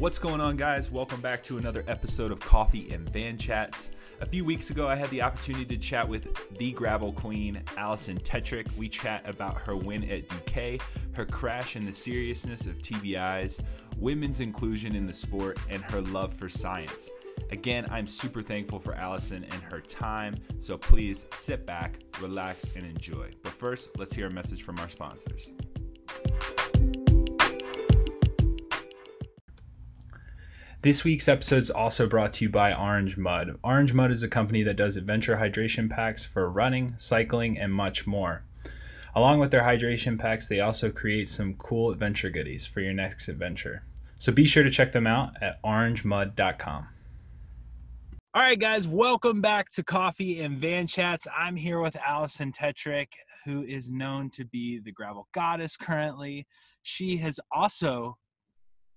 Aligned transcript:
What's 0.00 0.18
going 0.18 0.40
on, 0.40 0.56
guys? 0.56 0.90
Welcome 0.90 1.20
back 1.20 1.42
to 1.42 1.58
another 1.58 1.84
episode 1.86 2.32
of 2.32 2.40
Coffee 2.40 2.90
and 2.90 3.06
Van 3.10 3.36
Chats. 3.36 3.90
A 4.22 4.26
few 4.26 4.46
weeks 4.46 4.70
ago, 4.70 4.88
I 4.88 4.94
had 4.94 5.10
the 5.10 5.20
opportunity 5.20 5.66
to 5.66 5.76
chat 5.76 6.08
with 6.08 6.56
the 6.56 6.72
gravel 6.72 7.12
queen, 7.12 7.62
Alison 7.76 8.18
Tetrick. 8.18 8.74
We 8.78 8.88
chat 8.88 9.28
about 9.28 9.60
her 9.60 9.76
win 9.76 10.10
at 10.10 10.26
DK, 10.26 10.80
her 11.12 11.26
crash 11.26 11.76
and 11.76 11.86
the 11.86 11.92
seriousness 11.92 12.64
of 12.64 12.78
TBIs, 12.78 13.60
women's 13.98 14.40
inclusion 14.40 14.96
in 14.96 15.06
the 15.06 15.12
sport, 15.12 15.58
and 15.68 15.82
her 15.82 16.00
love 16.00 16.32
for 16.32 16.48
science. 16.48 17.10
Again, 17.50 17.86
I'm 17.90 18.06
super 18.06 18.40
thankful 18.40 18.78
for 18.78 18.94
Alison 18.94 19.44
and 19.44 19.62
her 19.64 19.82
time, 19.82 20.34
so 20.58 20.78
please 20.78 21.26
sit 21.34 21.66
back, 21.66 21.98
relax, 22.22 22.64
and 22.74 22.86
enjoy. 22.86 23.32
But 23.42 23.52
first, 23.52 23.90
let's 23.98 24.14
hear 24.14 24.28
a 24.28 24.32
message 24.32 24.62
from 24.62 24.78
our 24.78 24.88
sponsors. 24.88 25.50
This 30.82 31.04
week's 31.04 31.28
episode 31.28 31.60
is 31.60 31.70
also 31.70 32.06
brought 32.06 32.32
to 32.34 32.46
you 32.46 32.48
by 32.48 32.72
Orange 32.72 33.18
Mud. 33.18 33.58
Orange 33.62 33.92
Mud 33.92 34.10
is 34.10 34.22
a 34.22 34.28
company 34.28 34.62
that 34.62 34.78
does 34.78 34.96
adventure 34.96 35.36
hydration 35.36 35.90
packs 35.90 36.24
for 36.24 36.48
running, 36.48 36.94
cycling, 36.96 37.58
and 37.58 37.70
much 37.70 38.06
more. 38.06 38.44
Along 39.14 39.40
with 39.40 39.50
their 39.50 39.60
hydration 39.60 40.18
packs, 40.18 40.48
they 40.48 40.60
also 40.60 40.90
create 40.90 41.28
some 41.28 41.52
cool 41.56 41.90
adventure 41.90 42.30
goodies 42.30 42.66
for 42.66 42.80
your 42.80 42.94
next 42.94 43.28
adventure. 43.28 43.82
So 44.16 44.32
be 44.32 44.46
sure 44.46 44.62
to 44.62 44.70
check 44.70 44.92
them 44.92 45.06
out 45.06 45.34
at 45.42 45.62
orangemud.com. 45.62 46.88
All 48.32 48.42
right, 48.42 48.58
guys, 48.58 48.88
welcome 48.88 49.42
back 49.42 49.70
to 49.72 49.82
Coffee 49.82 50.40
and 50.40 50.62
Van 50.62 50.86
Chats. 50.86 51.26
I'm 51.36 51.56
here 51.56 51.82
with 51.82 51.96
Alison 51.96 52.52
Tetrick, 52.52 53.08
who 53.44 53.64
is 53.64 53.90
known 53.90 54.30
to 54.30 54.46
be 54.46 54.80
the 54.82 54.92
gravel 54.92 55.28
goddess 55.34 55.76
currently. 55.76 56.46
She 56.82 57.18
has 57.18 57.38
also 57.52 58.16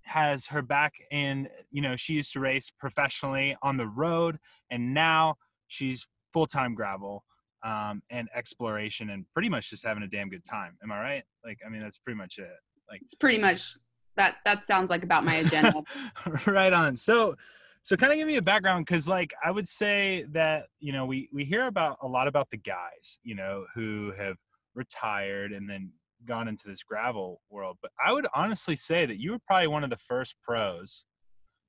has 0.04 0.46
her 0.46 0.62
back 0.62 0.94
in, 1.10 1.48
you 1.70 1.82
know, 1.82 1.96
she 1.96 2.14
used 2.14 2.32
to 2.32 2.40
race 2.40 2.70
professionally 2.70 3.56
on 3.62 3.76
the 3.76 3.86
road, 3.86 4.38
and 4.70 4.94
now 4.94 5.36
she's 5.68 6.06
full 6.32 6.46
time 6.46 6.74
gravel 6.74 7.24
um, 7.64 8.02
and 8.10 8.28
exploration 8.34 9.10
and 9.10 9.24
pretty 9.32 9.48
much 9.48 9.70
just 9.70 9.84
having 9.84 10.02
a 10.02 10.08
damn 10.08 10.28
good 10.28 10.44
time. 10.44 10.76
Am 10.82 10.92
I 10.92 11.00
right? 11.00 11.22
Like, 11.44 11.58
I 11.64 11.70
mean, 11.70 11.80
that's 11.80 11.98
pretty 11.98 12.18
much 12.18 12.38
it. 12.38 12.48
Like, 12.88 13.00
it's 13.00 13.14
pretty 13.14 13.38
much 13.38 13.74
that. 14.16 14.36
That 14.44 14.64
sounds 14.64 14.90
like 14.90 15.02
about 15.02 15.24
my 15.24 15.36
agenda. 15.36 15.82
right 16.46 16.72
on. 16.72 16.96
So, 16.96 17.36
so 17.82 17.96
kind 17.96 18.12
of 18.12 18.18
give 18.18 18.26
me 18.26 18.36
a 18.36 18.42
background 18.42 18.84
because, 18.84 19.08
like, 19.08 19.32
I 19.42 19.50
would 19.50 19.68
say 19.68 20.26
that 20.32 20.66
you 20.80 20.92
know 20.92 21.06
we 21.06 21.28
we 21.32 21.44
hear 21.44 21.66
about 21.66 21.98
a 22.02 22.06
lot 22.06 22.28
about 22.28 22.50
the 22.50 22.58
guys, 22.58 23.18
you 23.22 23.34
know, 23.34 23.64
who 23.74 24.12
have 24.18 24.36
retired 24.74 25.52
and 25.52 25.68
then 25.68 25.90
gone 26.26 26.48
into 26.48 26.68
this 26.68 26.82
gravel 26.82 27.40
world. 27.50 27.78
But 27.82 27.90
I 28.04 28.12
would 28.12 28.26
honestly 28.34 28.76
say 28.76 29.06
that 29.06 29.20
you 29.20 29.32
were 29.32 29.38
probably 29.46 29.68
one 29.68 29.84
of 29.84 29.90
the 29.90 29.96
first 29.96 30.36
pros 30.42 31.04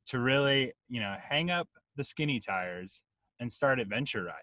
to 0.08 0.20
really, 0.20 0.74
you 0.90 1.00
know, 1.00 1.16
hang 1.22 1.52
up 1.52 1.68
the 1.96 2.04
skinny 2.04 2.40
tires 2.40 3.02
and 3.40 3.52
start 3.52 3.80
adventure 3.80 4.24
riding. 4.24 4.40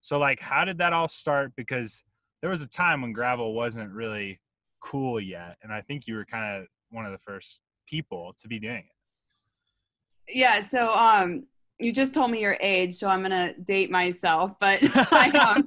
So 0.00 0.18
like 0.18 0.40
how 0.40 0.64
did 0.64 0.78
that 0.78 0.92
all 0.92 1.08
start? 1.08 1.52
Because 1.56 2.02
there 2.40 2.50
was 2.50 2.62
a 2.62 2.68
time 2.68 3.02
when 3.02 3.12
gravel 3.12 3.54
wasn't 3.54 3.92
really 3.92 4.40
cool 4.80 5.20
yet. 5.20 5.56
And 5.62 5.72
I 5.72 5.80
think 5.80 6.06
you 6.06 6.14
were 6.14 6.24
kind 6.24 6.60
of 6.60 6.66
one 6.90 7.06
of 7.06 7.12
the 7.12 7.18
first 7.18 7.60
people 7.86 8.34
to 8.40 8.48
be 8.48 8.58
doing 8.58 8.78
it. 8.78 10.36
Yeah, 10.36 10.60
so 10.60 10.90
um 10.90 11.44
you 11.78 11.92
just 11.92 12.14
told 12.14 12.30
me 12.30 12.40
your 12.40 12.56
age, 12.60 12.94
so 12.94 13.08
I'm 13.08 13.22
gonna 13.22 13.54
date 13.54 13.90
myself, 13.90 14.52
but 14.60 14.78
I 15.12 15.30
um 15.30 15.66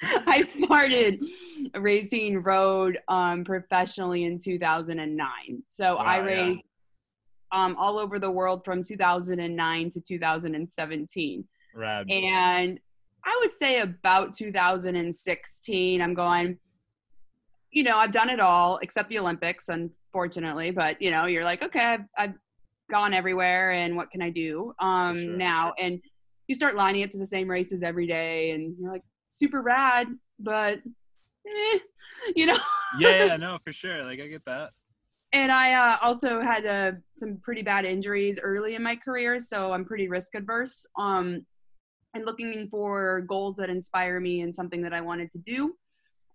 I 0.02 0.42
started 0.64 1.20
racing 1.74 2.42
road 2.42 2.98
um, 3.08 3.44
professionally 3.44 4.24
in 4.24 4.38
2009. 4.38 5.28
So 5.68 5.96
wow, 5.96 6.02
I 6.02 6.18
raced 6.18 6.64
yeah. 7.52 7.64
um, 7.64 7.76
all 7.76 7.98
over 7.98 8.18
the 8.18 8.30
world 8.30 8.64
from 8.64 8.82
2009 8.82 9.90
to 9.90 10.00
2017. 10.00 11.44
Rad. 11.74 12.10
And 12.10 12.78
I 13.24 13.38
would 13.40 13.52
say 13.52 13.80
about 13.80 14.34
2016, 14.34 16.00
I'm 16.00 16.14
going, 16.14 16.58
you 17.72 17.82
know, 17.82 17.98
I've 17.98 18.12
done 18.12 18.30
it 18.30 18.40
all 18.40 18.78
except 18.78 19.08
the 19.08 19.18
Olympics, 19.18 19.68
unfortunately. 19.68 20.70
But, 20.70 21.02
you 21.02 21.10
know, 21.10 21.26
you're 21.26 21.44
like, 21.44 21.62
okay, 21.64 21.84
I've, 21.84 22.04
I've 22.16 22.34
gone 22.90 23.14
everywhere 23.14 23.72
and 23.72 23.96
what 23.96 24.10
can 24.10 24.22
I 24.22 24.30
do 24.30 24.74
um, 24.78 25.16
sure, 25.16 25.36
now? 25.36 25.62
Sure. 25.62 25.86
And 25.86 26.00
you 26.46 26.54
start 26.54 26.76
lining 26.76 27.02
up 27.02 27.10
to 27.10 27.18
the 27.18 27.26
same 27.26 27.48
races 27.48 27.82
every 27.82 28.06
day 28.06 28.52
and 28.52 28.76
you're 28.80 28.90
like, 28.90 29.02
super 29.28 29.62
rad, 29.62 30.08
but 30.38 30.80
eh, 31.46 31.78
you 32.34 32.46
know. 32.46 32.58
yeah, 32.98 33.26
yeah, 33.26 33.36
no, 33.38 33.58
for 33.64 33.72
sure. 33.72 34.04
Like 34.04 34.20
I 34.20 34.26
get 34.26 34.44
that. 34.46 34.70
And 35.32 35.52
I 35.52 35.74
uh, 35.74 35.98
also 36.00 36.40
had 36.40 36.64
uh, 36.64 36.92
some 37.12 37.38
pretty 37.42 37.62
bad 37.62 37.84
injuries 37.84 38.38
early 38.42 38.74
in 38.74 38.82
my 38.82 38.96
career, 38.96 39.38
so 39.38 39.72
I'm 39.72 39.84
pretty 39.84 40.08
risk 40.08 40.34
adverse. 40.34 40.86
Um, 40.98 41.44
and 42.14 42.24
looking 42.24 42.68
for 42.70 43.20
goals 43.22 43.56
that 43.56 43.68
inspire 43.68 44.20
me 44.20 44.40
and 44.40 44.54
something 44.54 44.82
that 44.82 44.94
I 44.94 45.02
wanted 45.02 45.30
to 45.32 45.38
do. 45.38 45.74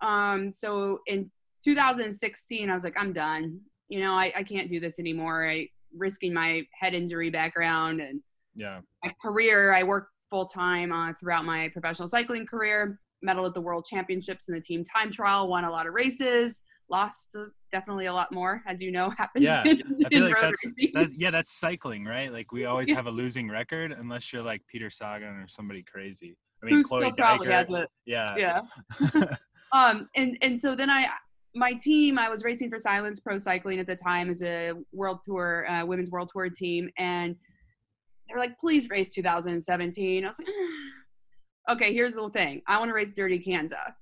Um, 0.02 0.52
so 0.52 1.00
in 1.08 1.32
2016, 1.64 2.70
I 2.70 2.74
was 2.76 2.84
like, 2.84 2.96
I'm 2.98 3.14
done. 3.14 3.62
You 3.90 4.02
know, 4.02 4.14
I, 4.14 4.32
I 4.36 4.44
can't 4.44 4.70
do 4.70 4.80
this 4.80 5.00
anymore. 5.00 5.50
I 5.50 5.70
risking 5.96 6.34
my 6.34 6.64
head 6.80 6.94
injury 6.94 7.30
background 7.30 8.02
and 8.02 8.22
yeah, 8.56 8.82
my 9.04 9.14
career. 9.22 9.74
I 9.74 9.84
worked 9.84 10.13
full 10.34 10.48
time 10.48 10.92
uh, 10.92 11.14
throughout 11.20 11.46
my 11.46 11.70
professional 11.70 12.08
cycling 12.08 12.48
career. 12.48 13.00
Medal 13.22 13.46
at 13.46 13.54
the 13.54 13.62
World 13.62 13.86
Championships 13.86 14.50
in 14.50 14.56
the 14.56 14.60
team 14.60 14.84
time 14.84 15.12
trial, 15.12 15.48
won 15.48 15.64
a 15.64 15.70
lot 15.70 15.86
of 15.86 15.94
races, 15.94 16.64
lost 16.90 17.38
definitely 17.72 18.08
a 18.08 18.14
lot 18.14 18.34
more, 18.34 18.64
as 18.68 18.82
you 18.82 18.92
know, 18.92 19.10
happens. 19.18 19.46
Yeah, 19.46 19.64
in, 19.64 19.82
I 20.04 20.10
feel 20.10 20.26
like 20.26 20.42
that's 20.42 20.66
that, 20.94 21.10
yeah, 21.16 21.30
that's 21.30 21.54
cycling, 21.54 22.04
right? 22.04 22.34
Like 22.34 22.52
we 22.52 22.66
always 22.66 22.92
have 22.92 23.06
a 23.06 23.12
losing 23.12 23.48
record 23.48 23.92
unless 23.92 24.34
you're 24.34 24.42
like 24.42 24.62
Peter 24.68 24.90
Sagan 24.90 25.30
or 25.30 25.48
somebody 25.48 25.84
crazy. 25.84 26.36
I 26.62 26.66
mean, 26.66 26.76
Who 26.76 26.84
Chloe 26.84 27.02
still 27.02 27.12
probably 27.12 27.48
has 27.52 27.68
it. 27.70 27.90
Yeah, 28.06 28.36
yeah. 28.36 28.62
um, 29.72 30.10
and 30.16 30.36
and 30.42 30.60
so 30.60 30.76
then 30.76 30.90
I 30.90 31.08
my 31.56 31.74
team, 31.74 32.18
I 32.18 32.30
was 32.30 32.44
racing 32.44 32.72
for 32.72 32.80
Cylance 32.80 33.20
Pro 33.20 33.38
Cycling 33.38 33.80
at 33.80 33.86
the 33.86 33.96
time 33.96 34.32
as 34.32 34.42
a 34.42 34.74
world 34.92 35.20
tour, 35.24 35.70
uh, 35.70 35.86
women's 35.86 36.10
world 36.10 36.32
tour 36.34 36.50
team, 36.50 36.90
and 36.98 37.36
they're 38.28 38.40
like, 38.40 38.60
please 38.60 38.90
race 38.90 39.14
2017. 39.14 40.24
I 40.24 40.28
was 40.28 40.38
like, 40.40 40.48
okay, 41.78 41.94
here's 41.94 42.16
the 42.16 42.30
thing. 42.30 42.62
I 42.68 42.78
want 42.80 42.90
to 42.90 42.94
race 42.94 43.14
Dirty 43.16 43.40
Kanza. 43.40 43.94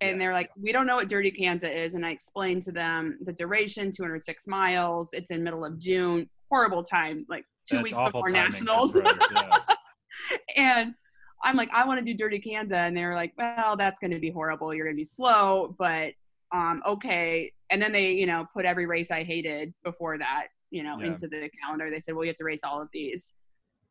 And 0.00 0.12
yeah. 0.12 0.18
they're 0.18 0.32
like, 0.32 0.50
we 0.60 0.72
don't 0.72 0.86
know 0.86 0.96
what 0.96 1.08
Dirty 1.08 1.30
Kanza 1.30 1.74
is. 1.74 1.94
And 1.94 2.04
I 2.04 2.10
explained 2.10 2.62
to 2.64 2.72
them 2.72 3.18
the 3.24 3.32
duration, 3.32 3.90
206 3.90 4.46
miles. 4.46 5.10
It's 5.12 5.30
in 5.30 5.42
middle 5.42 5.64
of 5.64 5.78
June. 5.78 6.28
Horrible 6.50 6.82
time, 6.82 7.26
like 7.28 7.44
two 7.68 7.76
That's 7.76 7.84
weeks 7.84 8.00
before 8.00 8.30
nationals. 8.30 8.96
yeah. 8.96 9.58
and 10.56 10.94
I'm 11.42 11.56
like, 11.56 11.70
I 11.72 11.86
want 11.86 11.98
to 11.98 12.04
do 12.04 12.16
Dirty 12.16 12.40
Kanza. 12.40 12.72
And 12.72 12.96
they 12.96 13.04
were 13.04 13.14
like, 13.14 13.32
well, 13.36 13.76
that's 13.76 13.98
going 13.98 14.12
to 14.12 14.20
be 14.20 14.30
horrible. 14.30 14.74
You're 14.74 14.86
going 14.86 14.96
to 14.96 15.00
be 15.00 15.04
slow, 15.04 15.74
but 15.78 16.12
um, 16.52 16.82
okay. 16.86 17.52
And 17.70 17.82
then 17.82 17.92
they, 17.92 18.12
you 18.12 18.26
know, 18.26 18.46
put 18.54 18.64
every 18.64 18.86
race 18.86 19.10
I 19.10 19.24
hated 19.24 19.74
before 19.82 20.18
that 20.18 20.48
you 20.70 20.82
know, 20.82 20.98
yeah. 20.98 21.06
into 21.06 21.28
the 21.28 21.50
calendar. 21.62 21.90
They 21.90 22.00
said, 22.00 22.14
well, 22.14 22.24
you 22.24 22.30
have 22.30 22.38
to 22.38 22.44
race 22.44 22.64
all 22.64 22.80
of 22.80 22.88
these. 22.92 23.34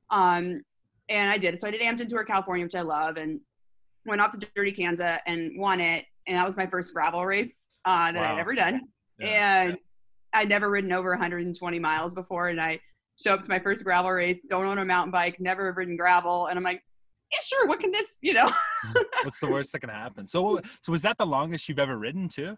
Um, 0.10 0.62
and 1.10 1.30
I 1.30 1.38
did. 1.38 1.60
So 1.60 1.68
I 1.68 1.72
did 1.72 1.82
Amgen 1.82 2.08
Tour 2.08 2.24
California, 2.24 2.66
which 2.66 2.76
I 2.76 2.82
love, 2.82 3.18
and 3.18 3.40
went 4.06 4.22
off 4.22 4.32
to 4.32 4.48
Dirty 4.56 4.74
Kanza 4.74 5.20
and 5.28 5.60
won 5.60 5.80
it. 5.80 6.06
And 6.28 6.38
that 6.38 6.46
was 6.46 6.58
my 6.58 6.66
first 6.66 6.94
gravel 6.94 7.26
race 7.26 7.70
uh, 7.86 8.12
that 8.12 8.22
wow. 8.22 8.36
I'd 8.36 8.40
ever 8.40 8.56
done. 8.56 8.82
Yeah. 9.20 9.62
And. 9.64 9.78
I'd 10.36 10.50
never 10.50 10.70
ridden 10.70 10.92
over 10.92 11.12
120 11.12 11.80
miles 11.80 12.14
before. 12.14 12.50
And 12.50 12.60
I 12.60 12.80
show 13.18 13.34
up 13.34 13.42
to 13.42 13.50
my 13.50 13.60
first 13.60 13.84
gravel 13.84 14.12
race, 14.12 14.42
don't 14.48 14.66
own 14.66 14.78
a 14.78 14.86
mountain 14.86 15.12
bike, 15.12 15.40
never 15.40 15.72
ridden 15.72 15.96
gravel. 15.96 16.48
And 16.48 16.58
I'm 16.58 16.64
like, 16.64 16.84
yeah, 17.32 17.40
sure. 17.42 17.68
What 17.68 17.80
can 17.80 17.92
this, 17.92 18.18
you 18.22 18.34
know? 18.34 18.52
What's 19.24 19.40
the 19.40 19.48
worst 19.48 19.72
that 19.72 19.80
can 19.80 19.90
happen? 19.90 20.28
So, 20.28 20.60
so 20.84 20.92
was 20.92 21.02
that 21.04 21.18
the 21.18 21.26
longest 21.26 21.68
you've 21.70 21.80
ever 21.80 21.98
ridden 21.98 22.28
too? 22.28 22.58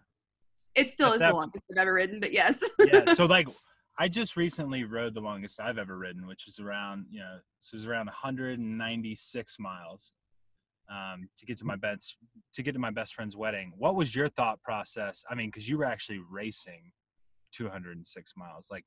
It 0.74 0.90
still 0.90 1.08
At 1.08 1.14
is 1.14 1.20
that... 1.20 1.30
the 1.30 1.36
longest 1.36 1.64
I've 1.70 1.78
ever 1.78 1.92
ridden, 1.92 2.20
but 2.20 2.32
yes. 2.32 2.62
yeah. 2.80 3.14
So 3.14 3.26
like, 3.26 3.48
I 3.98 4.06
just 4.06 4.36
recently 4.36 4.84
rode 4.84 5.14
the 5.14 5.20
longest 5.20 5.58
I've 5.58 5.76
ever 5.76 5.98
ridden, 5.98 6.26
which 6.28 6.46
is 6.46 6.60
around, 6.60 7.06
you 7.10 7.18
know, 7.18 7.38
this 7.60 7.72
was 7.72 7.86
around 7.86 8.06
196 8.06 9.58
miles 9.58 10.12
um, 10.88 11.28
to 11.36 11.44
get 11.44 11.58
to 11.58 11.64
my 11.64 11.74
best 11.74 12.16
to 12.54 12.62
get 12.62 12.72
to 12.72 12.78
my 12.78 12.90
best 12.90 13.14
friend's 13.14 13.36
wedding. 13.36 13.72
What 13.76 13.96
was 13.96 14.14
your 14.14 14.28
thought 14.28 14.62
process? 14.62 15.24
I 15.28 15.34
mean, 15.34 15.48
because 15.48 15.68
you 15.68 15.78
were 15.78 15.84
actually 15.84 16.20
racing 16.30 16.92
206 17.52 18.32
miles. 18.36 18.68
Like, 18.70 18.84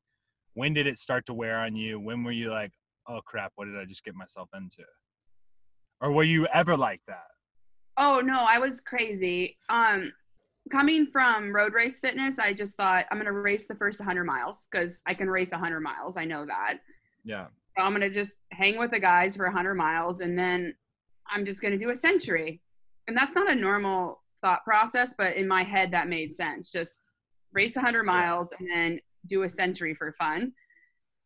when 0.54 0.74
did 0.74 0.88
it 0.88 0.98
start 0.98 1.26
to 1.26 1.34
wear 1.34 1.60
on 1.60 1.76
you? 1.76 2.00
When 2.00 2.24
were 2.24 2.32
you 2.32 2.50
like, 2.50 2.72
oh 3.08 3.20
crap, 3.26 3.52
what 3.56 3.66
did 3.66 3.78
I 3.78 3.86
just 3.86 4.06
get 4.06 4.16
myself 4.16 4.50
into? 4.56 4.84
Or 6.00 6.12
were 6.14 6.24
you 6.24 6.48
ever 6.48 6.78
like 6.78 7.02
that? 7.08 7.28
Oh 7.98 8.22
no, 8.24 8.46
I 8.48 8.60
was 8.60 8.80
crazy. 8.80 9.58
Um, 9.68 10.14
coming 10.70 11.08
from 11.08 11.56
road 11.56 11.74
race 11.74 12.00
fitness, 12.00 12.40
I 12.40 12.54
just 12.54 12.76
thought 12.76 13.06
I'm 13.12 13.18
going 13.18 13.26
to 13.26 13.32
race 13.32 13.68
the 13.68 13.76
first 13.76 14.00
100 14.00 14.24
miles 14.26 14.68
because 14.72 15.02
I 15.08 15.14
can 15.14 15.30
race 15.30 15.52
100 15.52 15.80
miles. 15.80 16.18
I 16.18 16.26
know 16.26 16.46
that. 16.46 16.80
Yeah. 17.24 17.48
So 17.78 17.84
I'm 17.84 17.92
going 17.92 18.02
to 18.02 18.10
just 18.10 18.40
hang 18.52 18.78
with 18.78 18.92
the 18.92 19.00
guys 19.00 19.36
for 19.36 19.46
100 19.46 19.76
miles 19.76 20.20
and 20.22 20.38
then 20.38 20.76
I'm 21.30 21.46
just 21.46 21.62
going 21.62 21.72
to 21.72 21.84
do 21.84 21.90
a 21.90 21.96
century. 21.96 22.62
And 23.08 23.18
that's 23.18 23.36
not 23.36 23.50
a 23.50 23.56
normal 23.56 24.22
thought 24.42 24.64
process, 24.64 25.16
but 25.18 25.36
in 25.36 25.48
my 25.48 25.64
head, 25.64 25.92
that 25.92 26.08
made 26.10 26.34
sense. 26.34 26.72
Just 26.72 27.02
race 27.54 27.76
100 27.76 28.04
miles 28.04 28.52
yeah. 28.52 28.58
and 28.60 28.70
then 28.70 29.00
do 29.26 29.44
a 29.44 29.50
century 29.50 29.96
for 29.96 30.14
fun. 30.20 30.54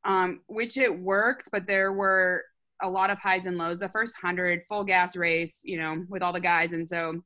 um, 0.06 0.42
which 0.48 0.78
it 0.78 1.00
worked, 1.00 1.50
but 1.52 1.66
there 1.68 1.92
were 1.92 2.44
a 2.82 2.90
lot 2.90 3.10
of 3.10 3.18
highs 3.18 3.46
and 3.48 3.58
lows. 3.58 3.80
The 3.80 3.90
first 3.90 4.16
hundred 4.22 4.62
full 4.70 4.84
gas 4.84 5.16
race, 5.16 5.62
you 5.64 5.78
know, 5.80 6.06
with 6.10 6.22
all 6.22 6.34
the 6.34 6.40
guys, 6.40 6.74
and 6.74 6.88
so 6.88 7.24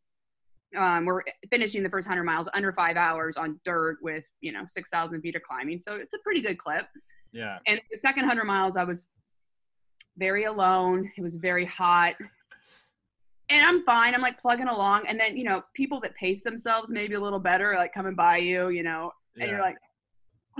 um, 0.77 1.05
we're 1.05 1.23
finishing 1.49 1.83
the 1.83 1.89
first 1.89 2.07
hundred 2.07 2.23
miles 2.25 2.47
under 2.53 2.71
five 2.73 2.95
hours 2.97 3.37
on 3.37 3.59
dirt 3.65 3.97
with 4.01 4.23
you 4.41 4.51
know 4.51 4.63
six 4.67 4.89
thousand 4.89 5.21
feet 5.21 5.35
of 5.35 5.41
climbing, 5.43 5.79
so 5.79 5.95
it's 5.95 6.13
a 6.13 6.19
pretty 6.23 6.41
good 6.41 6.57
clip. 6.57 6.85
Yeah. 7.31 7.59
And 7.67 7.79
the 7.91 7.97
second 7.97 8.25
hundred 8.25 8.45
miles, 8.45 8.75
I 8.77 8.83
was 8.83 9.07
very 10.17 10.43
alone. 10.45 11.11
It 11.17 11.21
was 11.21 11.35
very 11.35 11.65
hot. 11.65 12.15
And 13.51 13.65
I'm 13.65 13.83
fine. 13.83 14.13
I'm 14.13 14.21
like 14.21 14.39
plugging 14.39 14.67
along. 14.67 15.07
And 15.07 15.19
then, 15.19 15.35
you 15.35 15.43
know, 15.43 15.63
people 15.73 15.99
that 16.01 16.13
pace 16.15 16.43
themselves 16.43 16.91
maybe 16.91 17.15
a 17.15 17.19
little 17.19 17.39
better, 17.39 17.73
like 17.75 17.93
coming 17.93 18.13
by 18.13 18.37
you, 18.37 18.69
you 18.69 18.83
know, 18.83 19.11
and 19.35 19.45
Yeah. 19.45 19.51
you're 19.51 19.61
like, 19.61 19.77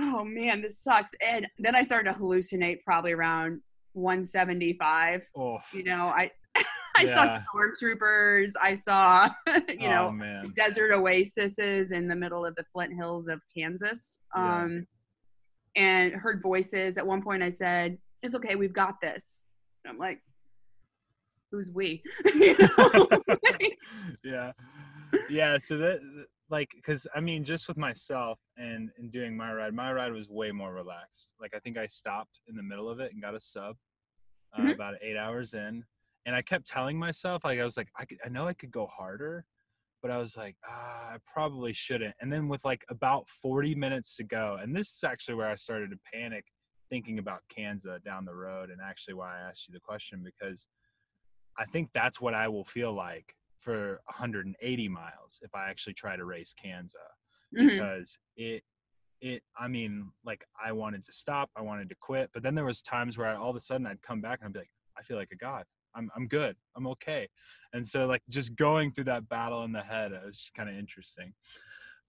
oh 0.00 0.24
man, 0.24 0.60
this 0.62 0.78
sucks. 0.80 1.12
And 1.24 1.46
then 1.58 1.76
I 1.76 1.82
started 1.82 2.12
to 2.12 2.18
hallucinate 2.18 2.82
probably 2.84 3.12
around 3.12 3.60
175. 3.92 5.22
Oh, 5.36 5.58
You 5.72 5.84
know, 5.84 6.06
I 6.06 6.30
I 7.00 7.04
Yeah. 7.04 7.26
saw 7.26 7.40
stormtroopers. 7.54 8.52
I 8.60 8.74
saw, 8.74 9.28
you 9.68 9.78
oh, 9.82 9.90
know, 9.90 10.12
man. 10.12 10.52
desert 10.54 10.92
oases 10.92 11.92
in 11.92 12.08
the 12.08 12.16
middle 12.16 12.44
of 12.44 12.54
the 12.56 12.64
Flint 12.72 12.94
Hills 12.94 13.28
of 13.28 13.40
Kansas. 13.54 14.18
Yeah. 14.36 14.62
Um, 14.62 14.86
and 15.76 16.12
heard 16.12 16.42
voices. 16.42 16.98
At 16.98 17.06
one 17.06 17.22
point, 17.22 17.42
I 17.42 17.50
said, 17.50 17.98
"It's 18.22 18.34
okay, 18.34 18.56
we've 18.56 18.72
got 18.72 19.00
this." 19.00 19.44
And 19.84 19.92
I'm 19.92 19.98
like, 19.98 20.20
"Who's 21.50 21.70
we?" 21.70 22.02
Yeah 24.24 24.52
yeah 25.28 25.58
so 25.58 25.76
that 25.76 25.98
like 26.50 26.68
because 26.76 27.04
i 27.16 27.20
mean 27.20 27.42
just 27.42 27.66
with 27.66 27.76
myself 27.76 28.38
and 28.56 28.90
and 28.96 29.10
doing 29.10 29.36
my 29.36 29.52
ride 29.52 29.74
my 29.74 29.92
ride 29.92 30.12
was 30.12 30.28
way 30.28 30.52
more 30.52 30.72
relaxed 30.72 31.30
like 31.40 31.52
i 31.52 31.58
think 31.58 31.76
i 31.76 31.84
stopped 31.84 32.38
in 32.48 32.54
the 32.54 32.62
middle 32.62 32.88
of 32.88 33.00
it 33.00 33.12
and 33.12 33.20
got 33.20 33.34
a 33.34 33.40
sub 33.40 33.74
uh, 34.56 34.60
Mhm. 34.62 34.74
about 34.74 34.94
eight 35.02 35.16
hours 35.16 35.54
in 35.54 35.82
and 36.26 36.34
i 36.34 36.42
kept 36.42 36.66
telling 36.66 36.98
myself 36.98 37.44
like 37.44 37.58
i 37.58 37.64
was 37.64 37.76
like 37.76 37.88
i, 37.98 38.04
could, 38.04 38.18
I 38.24 38.28
know 38.28 38.46
i 38.46 38.54
could 38.54 38.70
go 38.70 38.86
harder 38.86 39.44
but 40.02 40.10
i 40.10 40.18
was 40.18 40.36
like 40.36 40.56
ah, 40.66 41.12
i 41.12 41.16
probably 41.32 41.72
shouldn't 41.72 42.14
and 42.20 42.32
then 42.32 42.48
with 42.48 42.64
like 42.64 42.84
about 42.90 43.28
40 43.28 43.74
minutes 43.74 44.16
to 44.16 44.24
go 44.24 44.58
and 44.60 44.74
this 44.74 44.88
is 44.88 45.04
actually 45.04 45.34
where 45.34 45.48
i 45.48 45.54
started 45.54 45.90
to 45.90 45.98
panic 46.12 46.44
thinking 46.88 47.20
about 47.20 47.42
Kanza 47.56 48.02
down 48.02 48.24
the 48.24 48.34
road 48.34 48.70
and 48.70 48.80
actually 48.84 49.14
why 49.14 49.36
i 49.36 49.48
asked 49.48 49.68
you 49.68 49.72
the 49.74 49.80
question 49.80 50.24
because 50.24 50.66
I 51.58 51.66
think 51.66 51.90
that's 51.92 52.20
what 52.20 52.34
I 52.34 52.48
will 52.48 52.64
feel 52.64 52.92
like 52.92 53.34
for 53.58 54.00
180 54.06 54.88
miles 54.88 55.40
if 55.42 55.54
I 55.54 55.68
actually 55.68 55.92
try 55.92 56.16
to 56.16 56.24
race 56.24 56.54
Kanza 56.54 56.94
Mhm. 57.54 57.68
because 57.68 58.18
it 58.36 58.64
it 59.20 59.42
I 59.58 59.68
mean 59.68 60.10
like 60.24 60.44
I 60.62 60.72
wanted 60.72 61.04
to 61.04 61.12
stop, 61.12 61.50
I 61.54 61.60
wanted 61.60 61.90
to 61.90 61.94
quit, 61.96 62.30
but 62.32 62.42
then 62.42 62.54
there 62.54 62.64
was 62.64 62.80
times 62.80 63.18
where 63.18 63.28
I, 63.28 63.34
all 63.36 63.50
of 63.50 63.56
a 63.56 63.60
sudden 63.60 63.86
I'd 63.86 64.00
come 64.00 64.22
back 64.22 64.38
and 64.40 64.46
I'd 64.46 64.52
be 64.54 64.60
like 64.60 64.70
I 64.96 65.02
feel 65.02 65.18
like 65.18 65.32
a 65.32 65.36
god. 65.36 65.64
I'm 65.94 66.10
I'm 66.16 66.26
good. 66.26 66.56
I'm 66.76 66.86
okay. 66.88 67.28
And 67.72 67.86
so 67.86 68.06
like 68.06 68.22
just 68.28 68.56
going 68.56 68.92
through 68.92 69.04
that 69.04 69.28
battle 69.28 69.64
in 69.64 69.72
the 69.72 69.82
head 69.82 70.12
it 70.12 70.24
was 70.24 70.38
just 70.38 70.54
kind 70.54 70.68
of 70.68 70.76
interesting. 70.76 71.32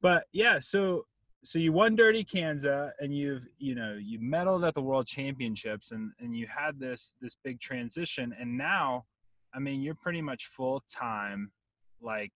But 0.01 0.23
yeah, 0.31 0.59
so 0.59 1.05
so 1.43 1.57
you 1.57 1.73
won 1.73 1.95
Dirty 1.95 2.23
Kanza 2.23 2.91
and 2.99 3.15
you've 3.15 3.47
you 3.57 3.75
know 3.75 3.97
you 3.99 4.19
medaled 4.19 4.67
at 4.67 4.73
the 4.73 4.81
World 4.81 5.07
Championships 5.07 5.91
and 5.91 6.11
and 6.19 6.35
you 6.35 6.47
had 6.47 6.79
this 6.79 7.13
this 7.21 7.35
big 7.43 7.59
transition 7.59 8.33
and 8.39 8.57
now 8.57 9.05
I 9.53 9.59
mean 9.59 9.81
you're 9.81 9.95
pretty 9.95 10.21
much 10.21 10.45
full 10.47 10.83
time 10.91 11.51
like 12.01 12.31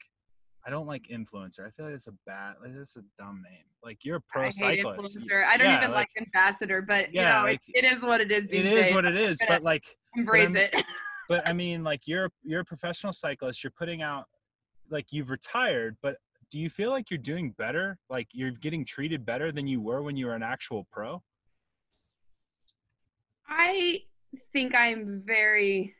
I 0.66 0.72
don't 0.72 0.88
like 0.88 1.04
influencer. 1.10 1.68
I 1.68 1.70
feel 1.70 1.86
like 1.86 1.94
it's 1.96 2.08
a 2.08 2.14
bad 2.26 2.56
like 2.62 2.74
this 2.74 2.90
is 2.92 2.98
a 2.98 3.22
dumb 3.22 3.44
name. 3.48 3.66
Like 3.84 4.04
you're 4.04 4.18
a 4.18 4.22
pro 4.22 4.44
I 4.44 4.46
hate 4.46 4.54
cyclist. 4.54 5.20
influencer. 5.20 5.46
I 5.46 5.58
don't 5.58 5.68
Yeah, 5.68 5.78
even 5.78 5.92
like, 5.92 6.10
ambassador, 6.18 6.82
but 6.82 7.14
you 7.14 7.22
Yeah, 7.22 7.40
know, 7.42 7.46
like, 7.46 7.62
it, 7.68 7.86
it 7.86 7.94
is 7.94 8.02
what 8.04 8.20
it 8.20 8.32
is. 8.32 8.48
These 8.48 8.66
it 8.66 8.74
is 8.74 8.86
days. 8.86 8.94
what 8.94 9.06
it 9.06 9.16
is, 9.16 9.38
but 9.48 9.62
like 9.62 9.84
Embrace 10.16 10.56
it. 10.56 10.74
But 11.28 11.48
I 11.48 11.54
mean, 11.54 11.84
like 11.84 12.02
you're 12.06 12.30
you're 12.44 12.62
a 12.62 12.66
professional 12.66 13.14
cyclist. 13.14 13.64
You're 13.64 13.72
putting 13.78 14.02
out, 14.02 14.26
like 14.90 15.08
you've 15.12 15.30
retired, 15.30 15.98
but 16.02 16.18
do 16.52 16.60
you 16.60 16.70
feel 16.70 16.92
like 16.92 17.10
you're 17.10 17.18
doing 17.18 17.52
better? 17.58 17.98
Like 18.10 18.28
you're 18.32 18.52
getting 18.52 18.86
treated 18.86 19.26
better 19.26 19.52
than 19.52 19.68
you 19.68 19.82
were 19.82 20.02
when 20.02 20.16
you 20.16 20.28
were 20.28 20.36
an 20.36 20.44
actual 20.44 20.88
pro? 20.92 21.22
I 23.48 24.02
think 24.54 24.76
I'm 24.76 25.22
very 25.26 25.96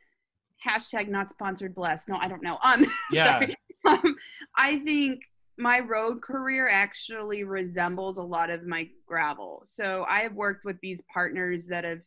hashtag 0.66 1.08
not 1.08 1.30
sponsored 1.30 1.74
blessed. 1.74 2.08
No, 2.08 2.16
I 2.16 2.28
don't 2.28 2.42
know. 2.42 2.58
Um, 2.62 2.86
Yeah. 3.12 3.40
sorry. 3.40 3.56
Um, 3.86 4.16
I 4.56 4.78
think 4.80 5.20
my 5.58 5.80
road 5.80 6.22
career 6.22 6.68
actually 6.68 7.44
resembles 7.44 8.18
a 8.18 8.22
lot 8.22 8.50
of 8.50 8.66
my 8.66 8.88
gravel. 9.06 9.62
So 9.64 10.04
I 10.08 10.20
have 10.20 10.34
worked 10.34 10.64
with 10.64 10.78
these 10.80 11.02
partners 11.12 11.66
that 11.66 11.84
have, 11.84 12.00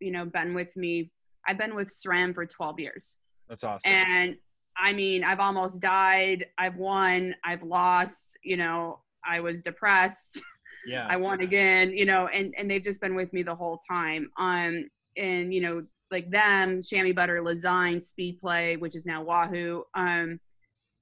you 0.00 0.10
know, 0.10 0.24
been 0.24 0.54
with 0.54 0.74
me. 0.76 1.10
I've 1.46 1.58
been 1.58 1.74
with 1.74 1.88
SRAM 1.88 2.34
for 2.34 2.46
12 2.46 2.80
years. 2.80 3.18
That's 3.48 3.64
awesome. 3.64 3.92
And 3.92 4.36
I 4.76 4.92
mean, 4.92 5.24
I've 5.24 5.40
almost 5.40 5.80
died. 5.80 6.46
I've 6.58 6.76
won. 6.76 7.34
I've 7.44 7.62
lost. 7.62 8.36
You 8.42 8.56
know, 8.56 9.00
I 9.24 9.40
was 9.40 9.62
depressed. 9.62 10.40
yeah. 10.86 11.06
I 11.10 11.16
won 11.16 11.40
again, 11.40 11.92
you 11.92 12.04
know, 12.04 12.28
and 12.28 12.54
and 12.58 12.70
they've 12.70 12.82
just 12.82 13.00
been 13.00 13.14
with 13.14 13.32
me 13.32 13.42
the 13.42 13.54
whole 13.54 13.80
time. 13.88 14.30
Um, 14.38 14.88
and 15.16 15.52
you 15.54 15.60
know, 15.60 15.84
like 16.10 16.30
them, 16.30 16.82
Chamois 16.82 17.12
Butt'r, 17.12 17.40
Lazine, 17.40 18.02
Speedplay, 18.02 18.78
which 18.78 18.96
is 18.96 19.06
now 19.06 19.22
Wahoo. 19.22 19.84
Um, 19.94 20.40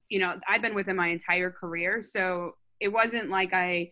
you 0.09 0.19
know, 0.19 0.39
I've 0.47 0.61
been 0.61 0.75
with 0.75 0.85
them 0.85 0.97
my 0.97 1.09
entire 1.09 1.51
career, 1.51 2.01
so 2.01 2.55
it 2.79 2.89
wasn't 2.89 3.29
like 3.29 3.53
I 3.53 3.91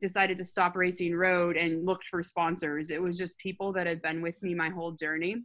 decided 0.00 0.36
to 0.36 0.44
stop 0.44 0.76
racing 0.76 1.14
road 1.14 1.56
and 1.56 1.86
looked 1.86 2.04
for 2.10 2.22
sponsors. 2.22 2.90
It 2.90 3.00
was 3.00 3.16
just 3.16 3.38
people 3.38 3.72
that 3.72 3.86
had 3.86 4.02
been 4.02 4.20
with 4.20 4.40
me 4.42 4.54
my 4.54 4.68
whole 4.68 4.92
journey. 4.92 5.36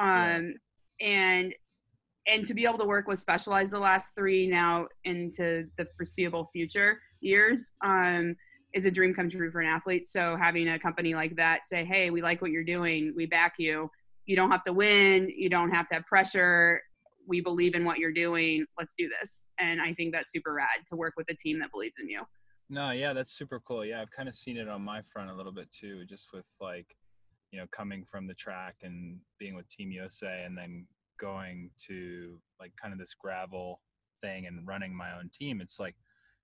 Um, 0.00 0.54
and 1.00 1.54
and 2.26 2.44
to 2.46 2.54
be 2.54 2.64
able 2.64 2.78
to 2.78 2.84
work 2.84 3.06
with 3.06 3.18
Specialized 3.18 3.72
the 3.72 3.78
last 3.78 4.14
three 4.14 4.46
now 4.46 4.86
into 5.04 5.66
the 5.78 5.86
foreseeable 5.96 6.50
future 6.52 7.00
years. 7.20 7.72
Um, 7.84 8.36
is 8.72 8.84
a 8.84 8.90
dream 8.90 9.12
come 9.12 9.28
true 9.28 9.50
for 9.50 9.60
an 9.60 9.66
athlete. 9.66 10.06
So 10.06 10.36
having 10.36 10.68
a 10.68 10.78
company 10.78 11.14
like 11.14 11.34
that 11.36 11.66
say, 11.66 11.84
"Hey, 11.84 12.10
we 12.10 12.22
like 12.22 12.40
what 12.40 12.50
you're 12.52 12.64
doing. 12.64 13.12
We 13.16 13.26
back 13.26 13.54
you. 13.58 13.90
You 14.26 14.36
don't 14.36 14.50
have 14.50 14.64
to 14.64 14.72
win. 14.72 15.28
You 15.36 15.48
don't 15.48 15.70
have 15.70 15.88
to 15.88 15.96
have 15.96 16.06
pressure. 16.06 16.80
We 17.26 17.40
believe 17.40 17.74
in 17.74 17.84
what 17.84 17.98
you're 17.98 18.12
doing. 18.12 18.64
Let's 18.78 18.94
do 18.96 19.10
this." 19.20 19.48
And 19.58 19.80
I 19.80 19.92
think 19.94 20.12
that's 20.12 20.30
super 20.30 20.52
rad 20.52 20.68
to 20.88 20.96
work 20.96 21.14
with 21.16 21.28
a 21.30 21.34
team 21.34 21.58
that 21.60 21.72
believes 21.72 21.96
in 22.00 22.08
you. 22.08 22.22
No, 22.68 22.92
yeah, 22.92 23.12
that's 23.12 23.32
super 23.32 23.58
cool. 23.58 23.84
Yeah, 23.84 24.00
I've 24.00 24.10
kind 24.12 24.28
of 24.28 24.36
seen 24.36 24.56
it 24.56 24.68
on 24.68 24.82
my 24.82 25.02
front 25.12 25.30
a 25.30 25.34
little 25.34 25.52
bit 25.52 25.68
too, 25.72 26.04
just 26.04 26.28
with 26.32 26.44
like, 26.60 26.86
you 27.50 27.58
know, 27.58 27.66
coming 27.72 28.04
from 28.04 28.26
the 28.26 28.34
track 28.34 28.76
and 28.82 29.18
being 29.38 29.54
with 29.54 29.68
Team 29.68 29.90
USA 29.90 30.44
and 30.44 30.56
then 30.56 30.86
going 31.20 31.70
to 31.86 32.38
like 32.58 32.72
kind 32.80 32.92
of 32.92 32.98
this 32.98 33.14
gravel 33.14 33.80
thing 34.22 34.46
and 34.46 34.66
running 34.66 34.94
my 34.94 35.12
own 35.16 35.30
team. 35.32 35.60
It's 35.60 35.78
like 35.78 35.96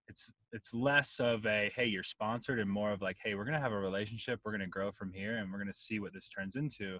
it's 0.08 0.32
it's 0.52 0.72
less 0.72 1.18
of 1.18 1.44
a 1.46 1.70
hey, 1.74 1.86
you're 1.86 2.02
sponsored 2.02 2.60
and 2.60 2.70
more 2.70 2.92
of 2.92 3.02
like, 3.02 3.16
hey, 3.22 3.34
we're 3.34 3.44
gonna 3.44 3.60
have 3.60 3.72
a 3.72 3.78
relationship, 3.78 4.40
we're 4.44 4.52
gonna 4.52 4.66
grow 4.66 4.92
from 4.92 5.12
here 5.12 5.38
and 5.38 5.52
we're 5.52 5.58
gonna 5.58 5.72
see 5.72 5.98
what 5.98 6.12
this 6.12 6.28
turns 6.28 6.56
into. 6.56 6.98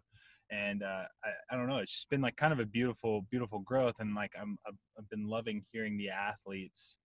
And 0.50 0.84
uh, 0.84 1.04
I, 1.24 1.30
I 1.50 1.56
don't 1.56 1.68
know, 1.68 1.78
it's 1.78 1.92
just 1.92 2.10
been 2.10 2.20
like 2.20 2.36
kind 2.36 2.52
of 2.52 2.60
a 2.60 2.66
beautiful, 2.66 3.26
beautiful 3.30 3.60
growth. 3.60 3.96
And 3.98 4.14
like 4.14 4.32
I'm 4.40 4.58
I've, 4.66 4.78
I've 4.98 5.08
been 5.10 5.28
loving 5.28 5.64
hearing 5.72 5.96
the 5.96 6.10
athletes 6.10 6.98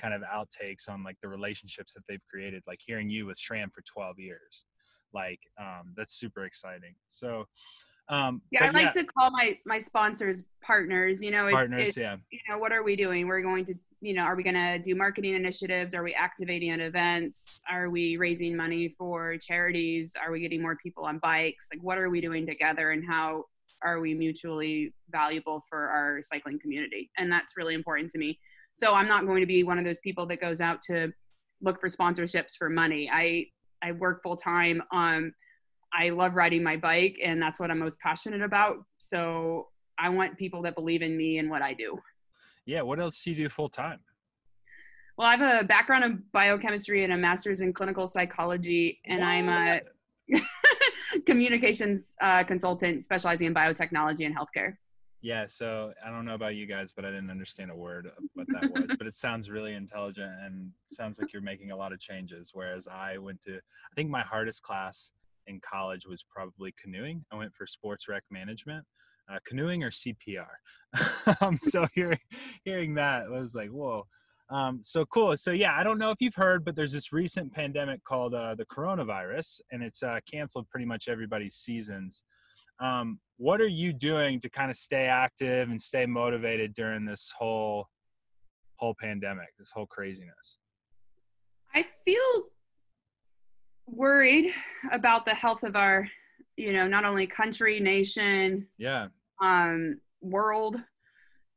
kind 0.00 0.14
of 0.14 0.22
outtakes 0.22 0.88
on 0.88 1.04
like 1.04 1.16
the 1.22 1.28
relationships 1.28 1.94
that 1.94 2.02
they've 2.08 2.24
created 2.28 2.62
like 2.66 2.80
hearing 2.84 3.08
you 3.08 3.26
with 3.26 3.38
SRAM 3.38 3.72
for 3.72 3.82
12 3.82 4.18
years 4.18 4.64
like 5.14 5.40
um 5.58 5.94
that's 5.96 6.14
super 6.14 6.44
exciting 6.44 6.94
so 7.08 7.46
um 8.08 8.42
Yeah, 8.50 8.64
I 8.66 8.70
like 8.70 8.92
to 8.92 9.04
call 9.04 9.30
my 9.30 9.58
my 9.64 9.78
sponsors 9.78 10.44
partners. 10.62 11.22
You 11.22 11.30
know, 11.30 11.46
it's, 11.46 11.54
partners 11.54 11.88
it's 11.88 11.96
yeah 11.96 12.16
you 12.30 12.38
know 12.48 12.58
what 12.58 12.72
are 12.72 12.82
we 12.82 12.96
doing? 12.96 13.26
We're 13.26 13.42
going 13.42 13.64
to 13.66 13.74
you 14.00 14.12
know 14.12 14.22
are 14.22 14.36
we 14.36 14.42
going 14.42 14.54
to 14.54 14.78
do 14.78 14.94
marketing 14.94 15.34
initiatives? 15.34 15.94
Are 15.94 16.02
we 16.02 16.12
activating 16.12 16.70
at 16.70 16.80
events? 16.80 17.62
Are 17.70 17.88
we 17.88 18.18
raising 18.18 18.54
money 18.56 18.94
for 18.98 19.38
charities? 19.38 20.14
Are 20.22 20.30
we 20.30 20.40
getting 20.40 20.60
more 20.60 20.76
people 20.76 21.04
on 21.04 21.18
bikes? 21.18 21.68
Like 21.72 21.82
what 21.82 21.96
are 21.96 22.10
we 22.10 22.20
doing 22.20 22.46
together 22.46 22.90
and 22.90 23.02
how 23.08 23.44
are 23.82 24.00
we 24.00 24.14
mutually 24.14 24.92
valuable 25.10 25.64
for 25.68 25.88
our 25.88 26.20
cycling 26.22 26.58
community? 26.58 27.10
And 27.16 27.32
that's 27.32 27.56
really 27.56 27.74
important 27.74 28.10
to 28.10 28.18
me. 28.18 28.38
So 28.74 28.94
I'm 28.94 29.08
not 29.08 29.26
going 29.26 29.40
to 29.40 29.46
be 29.46 29.62
one 29.62 29.78
of 29.78 29.84
those 29.84 29.98
people 30.00 30.26
that 30.26 30.40
goes 30.40 30.60
out 30.60 30.82
to 30.88 31.12
look 31.62 31.80
for 31.80 31.88
sponsorships 31.88 32.56
for 32.58 32.68
money. 32.68 33.08
I 33.12 33.46
I 33.84 33.92
work 33.92 34.22
full 34.22 34.36
time. 34.36 34.82
Um, 34.92 35.34
I 35.92 36.08
love 36.10 36.34
riding 36.34 36.62
my 36.62 36.76
bike, 36.76 37.18
and 37.22 37.40
that's 37.40 37.60
what 37.60 37.70
I'm 37.70 37.78
most 37.78 38.00
passionate 38.00 38.42
about. 38.42 38.78
So 38.98 39.68
I 39.98 40.08
want 40.08 40.38
people 40.38 40.62
that 40.62 40.74
believe 40.74 41.02
in 41.02 41.16
me 41.16 41.38
and 41.38 41.50
what 41.50 41.62
I 41.62 41.74
do. 41.74 41.98
yeah 42.66 42.82
what 42.82 42.98
else 42.98 43.20
do 43.22 43.30
you 43.30 43.36
do 43.36 43.48
full 43.48 43.68
time 43.68 44.00
Well, 45.16 45.28
I 45.28 45.36
have 45.36 45.62
a 45.62 45.64
background 45.64 46.04
in 46.04 46.22
biochemistry 46.32 47.04
and 47.04 47.12
a 47.12 47.16
master's 47.16 47.60
in 47.60 47.72
clinical 47.72 48.06
psychology, 48.06 49.00
and 49.06 49.22
I'm 49.22 49.48
a 49.48 49.80
communications 51.26 52.16
uh, 52.20 52.42
consultant 52.44 53.04
specializing 53.04 53.46
in 53.46 53.54
biotechnology 53.54 54.24
and 54.26 54.34
healthcare. 54.34 54.76
Yeah 55.24 55.46
so 55.46 55.92
i 56.04 56.10
don't 56.10 56.24
know 56.24 56.34
about 56.34 56.54
you 56.54 56.66
guys 56.66 56.92
but 56.92 57.04
i 57.04 57.08
didn't 57.08 57.30
understand 57.30 57.70
a 57.70 57.74
word 57.74 58.06
of 58.06 58.24
what 58.34 58.46
that 58.48 58.70
was 58.72 58.94
but 58.98 59.06
it 59.06 59.14
sounds 59.14 59.48
really 59.48 59.74
intelligent 59.74 60.32
and 60.44 60.70
sounds 60.90 61.18
like 61.18 61.32
you're 61.32 61.42
making 61.42 61.70
a 61.70 61.76
lot 61.76 61.92
of 61.92 61.98
changes 61.98 62.50
whereas 62.52 62.86
i 62.88 63.16
went 63.16 63.40
to 63.40 63.56
i 63.56 63.94
think 63.96 64.10
my 64.10 64.22
hardest 64.22 64.62
class 64.62 65.10
in 65.46 65.60
college 65.60 66.06
was 66.06 66.24
probably 66.28 66.74
canoeing. 66.80 67.24
I 67.32 67.36
went 67.36 67.54
for 67.54 67.66
sports 67.66 68.08
rec 68.08 68.22
management, 68.30 68.84
uh, 69.30 69.38
canoeing 69.46 69.82
or 69.82 69.90
CPR. 69.90 70.46
um, 71.40 71.58
so 71.60 71.86
hearing 71.94 72.18
hearing 72.64 72.94
that 72.94 73.24
I 73.24 73.28
was 73.38 73.54
like, 73.54 73.70
whoa. 73.70 74.06
Um, 74.50 74.80
so 74.82 75.06
cool. 75.06 75.36
So 75.36 75.52
yeah, 75.52 75.74
I 75.74 75.82
don't 75.82 75.98
know 75.98 76.10
if 76.10 76.20
you've 76.20 76.34
heard, 76.34 76.64
but 76.64 76.76
there's 76.76 76.92
this 76.92 77.12
recent 77.12 77.52
pandemic 77.52 78.04
called 78.04 78.34
uh, 78.34 78.54
the 78.54 78.66
coronavirus, 78.66 79.60
and 79.72 79.82
it's 79.82 80.02
uh, 80.02 80.20
canceled 80.30 80.68
pretty 80.68 80.86
much 80.86 81.08
everybody's 81.08 81.54
seasons. 81.54 82.24
Um, 82.80 83.18
what 83.36 83.60
are 83.60 83.68
you 83.68 83.92
doing 83.92 84.40
to 84.40 84.48
kind 84.48 84.70
of 84.70 84.76
stay 84.76 85.06
active 85.06 85.68
and 85.68 85.80
stay 85.80 86.06
motivated 86.06 86.74
during 86.74 87.04
this 87.04 87.32
whole 87.36 87.88
whole 88.76 88.94
pandemic, 89.00 89.48
this 89.58 89.70
whole 89.72 89.86
craziness? 89.86 90.58
I 91.74 91.84
feel 92.04 92.48
worried 93.86 94.52
about 94.92 95.26
the 95.26 95.34
health 95.34 95.62
of 95.62 95.76
our, 95.76 96.08
you 96.56 96.72
know, 96.72 96.86
not 96.86 97.04
only 97.04 97.26
country, 97.26 97.80
nation, 97.80 98.66
yeah, 98.78 99.08
um, 99.40 100.00
world, 100.20 100.76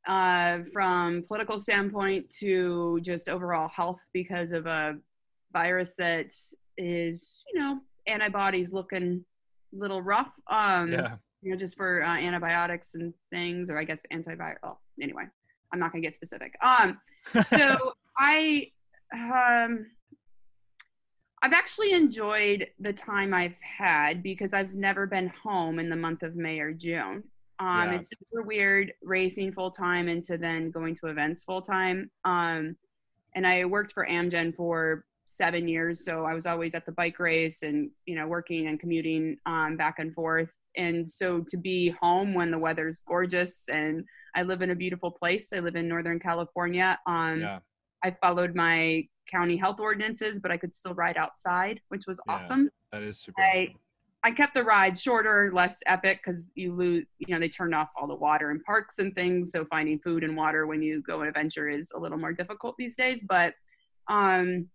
uh, 0.07 0.59
from 0.74 1.24
political 1.27 1.59
standpoint 1.59 2.29
to 2.39 3.00
just 3.01 3.29
overall 3.29 3.67
health 3.67 4.00
because 4.13 4.51
of 4.51 4.65
a 4.65 4.95
virus 5.51 5.95
that 5.97 6.27
is, 6.77 7.43
you 7.51 7.59
know, 7.59 7.79
antibodies 8.07 8.74
looking 8.74 9.24
little 9.74 10.01
rough. 10.01 10.31
Um, 10.50 10.91
yeah. 10.91 11.15
You 11.41 11.51
know, 11.51 11.57
just 11.57 11.77
for 11.77 12.03
uh, 12.03 12.17
antibiotics 12.17 12.95
and 12.95 13.13
things, 13.31 13.69
or 13.69 13.77
I 13.77 13.83
guess 13.83 14.03
antiviral. 14.12 14.77
Anyway, 15.01 15.24
I'm 15.71 15.79
not 15.79 15.91
gonna 15.91 16.01
get 16.01 16.15
specific. 16.15 16.53
Um, 16.62 17.00
so 17.47 17.93
I, 18.17 18.71
um, 19.13 19.86
I've 21.41 21.53
actually 21.53 21.93
enjoyed 21.93 22.67
the 22.79 22.93
time 22.93 23.33
I've 23.33 23.55
had 23.62 24.24
because 24.24 24.53
I've 24.53 24.74
never 24.74 25.05
been 25.05 25.31
home 25.43 25.79
in 25.79 25.89
the 25.89 25.95
month 25.95 26.24
of 26.24 26.36
May 26.36 26.59
or 26.59 26.74
June. 26.74 27.24
Um. 27.59 27.89
It's 27.89 28.09
super 28.09 28.43
weird 28.43 28.93
racing 29.01 29.53
full 29.53 29.71
time 29.71 30.07
into 30.07 30.38
then 30.38 30.71
going 30.71 30.95
to 30.97 31.07
events 31.07 31.43
full 31.43 31.62
time. 31.62 32.09
Um, 32.25 32.75
and 33.36 33.45
I 33.45 33.65
worked 33.65 33.93
for 33.93 34.07
Amgen 34.09 34.55
for 34.55 35.05
seven 35.27 35.67
years, 35.67 36.03
so 36.03 36.25
I 36.25 36.34
was 36.34 36.46
always 36.46 36.74
at 36.74 36.86
the 36.86 36.91
bike 36.93 37.19
race 37.19 37.62
and 37.62 37.91
you 38.05 38.15
know 38.15 38.27
working 38.27 38.67
and 38.67 38.79
commuting 38.79 39.38
um, 39.46 39.77
back 39.77 40.00
and 40.00 40.13
forth. 40.13 40.50
And 40.75 41.07
so 41.10 41.43
to 41.50 41.57
be 41.57 41.89
home 42.01 42.34
when 42.34 42.51
the 42.51 42.57
weather's 42.57 43.01
gorgeous 43.07 43.65
and 43.72 44.03
I 44.36 44.43
live 44.43 44.62
in 44.62 44.69
a 44.69 44.75
beautiful 44.75 45.12
place. 45.12 45.51
I 45.51 45.60
live 45.60 45.75
in 45.75 45.88
Northern 45.88 46.19
California. 46.19 47.00
Um, 47.07 47.41
yeah. 47.41 47.60
I 48.03 48.15
followed 48.22 48.53
my 48.53 49.07
county 49.31 49.57
health 49.57 49.79
ordinances, 49.79 50.38
but 50.39 50.51
I 50.51 50.57
could 50.57 50.74
still 50.74 50.93
ride 50.93 51.17
outside, 51.17 51.81
which 51.89 52.03
was 52.07 52.22
Yeah. 52.27 52.36
awesome. 52.36 52.69
That 52.91 53.01
is 53.01 53.19
super. 53.19 53.41
I 53.41 53.67
awesome. 53.69 53.79
I 54.24 54.31
kept 54.31 54.53
the 54.53 54.63
ride 54.63 54.98
shorter, 54.98 55.51
less 55.53 55.79
epic 55.88 56.19
because 56.24 56.46
you 56.53 56.74
lose, 56.75 57.05
you 57.19 57.34
know, 57.34 57.39
they 57.39 57.50
turned 57.50 57.74
off 57.74 57.89
all 58.00 58.07
the 58.07 58.15
water 58.15 58.51
in 58.51 58.62
parks 58.62 59.00
and 59.00 59.13
things. 59.15 59.51
So 59.51 59.65
finding 59.65 60.00
food 60.00 60.24
and 60.24 60.36
water 60.38 60.67
when 60.67 60.81
you 60.81 61.01
go 61.01 61.22
on 61.22 61.27
adventure 61.27 61.69
is 61.69 61.89
a 61.96 62.00
little 62.00 62.17
more 62.17 62.34
difficult 62.34 62.75
these 62.77 62.96
days. 62.96 63.24
But 63.27 63.53
um, 64.07 64.67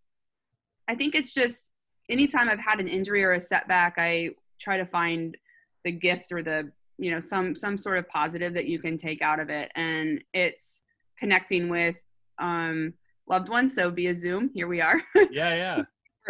I 0.88 0.94
think 0.94 1.14
it's 1.14 1.34
just 1.34 1.68
anytime 2.08 2.48
I've 2.48 2.58
had 2.58 2.80
an 2.80 2.88
injury 2.88 3.24
or 3.24 3.32
a 3.32 3.40
setback, 3.40 3.94
I 3.98 4.30
try 4.60 4.76
to 4.76 4.86
find 4.86 5.36
the 5.84 5.92
gift 5.92 6.32
or 6.32 6.42
the, 6.42 6.70
you 6.98 7.10
know, 7.10 7.20
some 7.20 7.54
some 7.54 7.76
sort 7.76 7.98
of 7.98 8.08
positive 8.08 8.54
that 8.54 8.66
you 8.66 8.78
can 8.78 8.96
take 8.96 9.22
out 9.22 9.40
of 9.40 9.50
it. 9.50 9.70
And 9.74 10.22
it's 10.32 10.82
connecting 11.18 11.68
with 11.68 11.96
um, 12.38 12.94
loved 13.28 13.48
ones. 13.48 13.74
So 13.74 13.90
via 13.90 14.14
Zoom, 14.14 14.50
here 14.54 14.68
we 14.68 14.80
are. 14.80 15.00
Yeah, 15.30 15.54
yeah. 15.54 15.82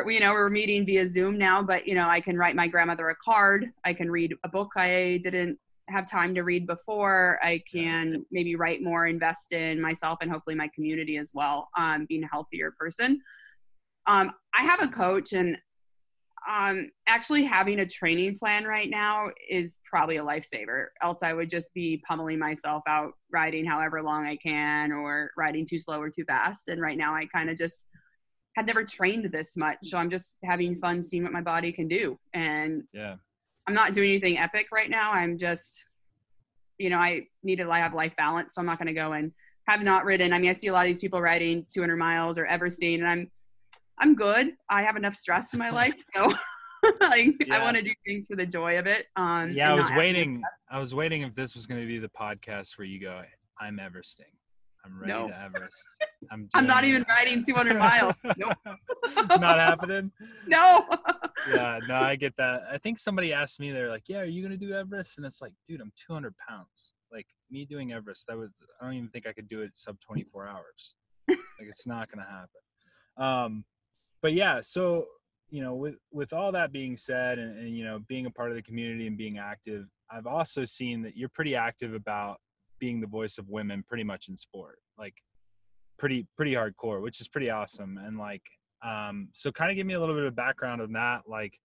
you 0.06 0.20
know 0.20 0.32
we're 0.32 0.48
meeting 0.48 0.86
via 0.86 1.06
zoom 1.06 1.36
now 1.36 1.62
but 1.62 1.86
you 1.86 1.94
know 1.94 2.08
i 2.08 2.18
can 2.18 2.36
write 2.38 2.56
my 2.56 2.66
grandmother 2.66 3.10
a 3.10 3.16
card 3.22 3.66
i 3.84 3.92
can 3.92 4.10
read 4.10 4.32
a 4.42 4.48
book 4.48 4.70
i 4.76 5.20
didn't 5.22 5.58
have 5.88 6.10
time 6.10 6.34
to 6.34 6.42
read 6.42 6.66
before 6.66 7.38
i 7.42 7.62
can 7.70 8.24
maybe 8.30 8.56
write 8.56 8.82
more 8.82 9.06
invest 9.06 9.52
in 9.52 9.78
myself 9.80 10.18
and 10.22 10.30
hopefully 10.30 10.56
my 10.56 10.68
community 10.74 11.18
as 11.18 11.32
well 11.34 11.68
um, 11.76 12.06
being 12.08 12.24
a 12.24 12.28
healthier 12.28 12.72
person 12.78 13.20
um, 14.06 14.30
i 14.54 14.62
have 14.62 14.82
a 14.82 14.88
coach 14.88 15.32
and 15.32 15.56
um, 16.50 16.90
actually 17.06 17.44
having 17.44 17.78
a 17.78 17.86
training 17.86 18.36
plan 18.36 18.64
right 18.64 18.90
now 18.90 19.28
is 19.48 19.78
probably 19.88 20.16
a 20.16 20.24
lifesaver 20.24 20.86
else 21.02 21.22
i 21.22 21.32
would 21.32 21.48
just 21.48 21.72
be 21.72 22.02
pummeling 22.08 22.38
myself 22.38 22.82
out 22.88 23.12
riding 23.32 23.64
however 23.64 24.02
long 24.02 24.26
i 24.26 24.36
can 24.36 24.90
or 24.92 25.30
riding 25.36 25.64
too 25.64 25.78
slow 25.78 26.00
or 26.00 26.10
too 26.10 26.24
fast 26.24 26.68
and 26.68 26.80
right 26.80 26.98
now 26.98 27.14
i 27.14 27.26
kind 27.26 27.48
of 27.48 27.56
just 27.56 27.84
had 28.56 28.66
never 28.66 28.84
trained 28.84 29.30
this 29.32 29.56
much. 29.56 29.78
So 29.84 29.98
I'm 29.98 30.10
just 30.10 30.36
having 30.44 30.78
fun 30.78 31.02
seeing 31.02 31.22
what 31.22 31.32
my 31.32 31.40
body 31.40 31.72
can 31.72 31.88
do. 31.88 32.18
And 32.34 32.84
Yeah. 32.92 33.16
I'm 33.66 33.74
not 33.74 33.94
doing 33.94 34.10
anything 34.10 34.38
epic 34.38 34.66
right 34.72 34.90
now. 34.90 35.12
I'm 35.12 35.38
just, 35.38 35.84
you 36.78 36.90
know, 36.90 36.98
I 36.98 37.28
need 37.42 37.56
to 37.56 37.70
have 37.70 37.94
life 37.94 38.14
balance. 38.16 38.54
So 38.54 38.60
I'm 38.60 38.66
not 38.66 38.78
going 38.78 38.88
to 38.88 38.92
go 38.92 39.12
and 39.12 39.32
have 39.68 39.82
not 39.82 40.04
ridden. 40.04 40.32
I 40.32 40.38
mean, 40.38 40.50
I 40.50 40.54
see 40.54 40.66
a 40.66 40.72
lot 40.72 40.86
of 40.86 40.92
these 40.92 40.98
people 40.98 41.20
riding 41.20 41.64
200 41.72 41.96
miles 41.96 42.38
or 42.38 42.46
Everesting, 42.46 42.98
and 42.98 43.08
I'm, 43.08 43.30
I'm 44.02 44.14
good. 44.16 44.54
I 44.68 44.82
have 44.82 44.96
enough 44.96 45.14
stress 45.14 45.52
in 45.52 45.58
my 45.60 45.70
life. 45.80 45.94
So 46.14 46.24
like, 47.00 47.34
Yeah. 47.46 47.56
I 47.56 47.62
want 47.62 47.76
to 47.76 47.82
do 47.82 47.92
things 48.04 48.26
for 48.26 48.36
the 48.36 48.44
joy 48.46 48.78
of 48.78 48.86
it. 48.86 49.06
Um, 49.16 49.52
Yeah, 49.52 49.70
I 49.70 49.74
was 49.74 49.82
not 49.82 49.90
have 49.90 49.94
the 49.94 49.98
waiting. 50.00 50.42
I 50.70 50.78
was 50.78 50.94
waiting 50.94 51.22
if 51.22 51.34
this 51.34 51.54
was 51.54 51.66
going 51.66 51.80
to 51.80 51.86
be 51.86 51.98
the 51.98 52.10
podcast 52.10 52.76
where 52.76 52.84
you 52.86 53.00
go, 53.00 53.22
I'm 53.60 53.78
Everesting. 53.78 54.32
I'm 54.84 54.98
ready 54.98 55.12
No. 55.12 55.28
to 55.28 55.40
Everest. 55.40 55.86
I'm, 56.32 56.48
I'm 56.54 56.66
not 56.66 56.80
doing 56.80 56.94
even 56.94 57.06
riding 57.08 57.44
200 57.44 57.78
miles. 57.78 58.14
Nope. 58.36 58.54
It's 59.04 59.38
not 59.40 59.56
happening. 59.58 60.10
No. 60.48 60.84
Yeah, 61.48 61.78
no, 61.86 61.94
I 61.94 62.16
get 62.16 62.34
that. 62.38 62.62
I 62.72 62.78
think 62.78 62.98
somebody 62.98 63.32
asked 63.32 63.60
me, 63.60 63.70
they're 63.70 63.88
like, 63.90 64.04
"Yeah, 64.08 64.18
are 64.18 64.24
you 64.24 64.42
gonna 64.42 64.56
do 64.56 64.72
Everest?" 64.72 65.18
And 65.18 65.26
it's 65.26 65.40
like, 65.40 65.52
dude, 65.68 65.80
I'm 65.80 65.92
200 66.06 66.34
pounds. 66.48 66.92
Like 67.12 67.26
me 67.50 67.64
doing 67.64 67.92
Everest, 67.92 68.26
that 68.28 68.36
would 68.36 68.50
I 68.80 68.84
don't 68.84 68.94
even 68.94 69.08
think 69.10 69.26
I 69.28 69.32
could 69.32 69.48
do 69.48 69.62
it 69.62 69.76
sub 69.76 69.98
24 70.00 70.46
hours. 70.48 70.94
like 71.28 71.38
it's 71.60 71.86
not 71.86 72.08
gonna 72.10 72.26
happen. 72.28 73.24
Um, 73.56 73.64
but 74.22 74.32
yeah, 74.32 74.60
so 74.62 75.06
you 75.50 75.62
know, 75.62 75.74
with 75.74 75.96
with 76.10 76.32
all 76.32 76.50
that 76.52 76.72
being 76.72 76.96
said, 76.96 77.38
and, 77.38 77.58
and 77.58 77.76
you 77.76 77.84
know, 77.84 78.00
being 78.08 78.24
a 78.26 78.30
part 78.30 78.50
of 78.50 78.56
the 78.56 78.62
community 78.62 79.06
and 79.06 79.18
being 79.18 79.38
active, 79.38 79.84
I've 80.10 80.26
also 80.26 80.64
seen 80.64 81.02
that 81.02 81.16
you're 81.16 81.28
pretty 81.28 81.54
active 81.54 81.92
about 81.92 82.38
being 82.78 83.00
the 83.00 83.06
voice 83.06 83.36
of 83.36 83.48
women, 83.50 83.84
pretty 83.86 84.04
much 84.04 84.28
in 84.28 84.36
sport, 84.36 84.78
like 84.98 85.14
pretty 85.98 86.26
pretty 86.36 86.52
hardcore, 86.52 87.02
which 87.02 87.20
is 87.20 87.28
pretty 87.28 87.50
awesome. 87.50 87.98
And 87.98 88.16
like, 88.16 88.42
um, 88.82 89.28
so 89.34 89.52
kind 89.52 89.70
of 89.70 89.76
give 89.76 89.86
me 89.86 89.94
a 89.94 90.00
little 90.00 90.14
bit 90.14 90.24
of 90.24 90.34
background 90.34 90.80
on 90.80 90.92
that, 90.92 91.22
like 91.28 91.58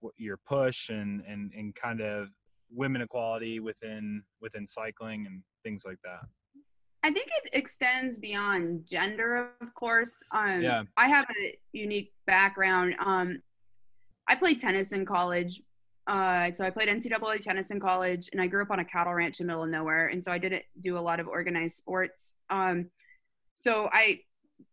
what 0.00 0.12
your 0.18 0.38
push 0.46 0.90
and 0.90 1.22
and 1.26 1.50
and 1.56 1.74
kind 1.74 2.02
of 2.02 2.28
women 2.70 3.00
equality 3.00 3.58
within 3.58 4.22
within 4.42 4.66
cycling 4.66 5.26
and 5.26 5.42
things 5.62 5.84
like 5.86 5.98
that. 6.04 6.28
I 7.04 7.12
think 7.12 7.28
it 7.44 7.50
extends 7.52 8.18
beyond 8.18 8.86
gender, 8.88 9.50
of 9.60 9.74
course. 9.74 10.24
Um, 10.32 10.62
Yeah. 10.62 10.84
I 10.96 11.08
have 11.08 11.26
a 11.38 11.58
unique 11.72 12.14
background. 12.26 12.94
Um, 12.98 13.42
I 14.26 14.36
played 14.36 14.58
tennis 14.58 14.92
in 14.92 15.04
college. 15.04 15.60
Uh, 16.06 16.50
so 16.50 16.64
I 16.64 16.70
played 16.70 16.88
NCAA 16.88 17.42
tennis 17.42 17.70
in 17.70 17.78
college, 17.78 18.30
and 18.32 18.40
I 18.40 18.46
grew 18.46 18.62
up 18.62 18.70
on 18.70 18.78
a 18.78 18.84
cattle 18.86 19.12
ranch 19.12 19.40
in 19.40 19.46
the 19.46 19.50
middle 19.52 19.64
of 19.64 19.70
nowhere, 19.70 20.08
and 20.08 20.22
so 20.22 20.32
I 20.32 20.38
didn't 20.38 20.64
do 20.80 20.96
a 20.96 21.00
lot 21.00 21.20
of 21.20 21.28
organized 21.28 21.76
sports. 21.76 22.34
Um, 22.48 22.90
so 23.54 23.88
I 23.92 24.20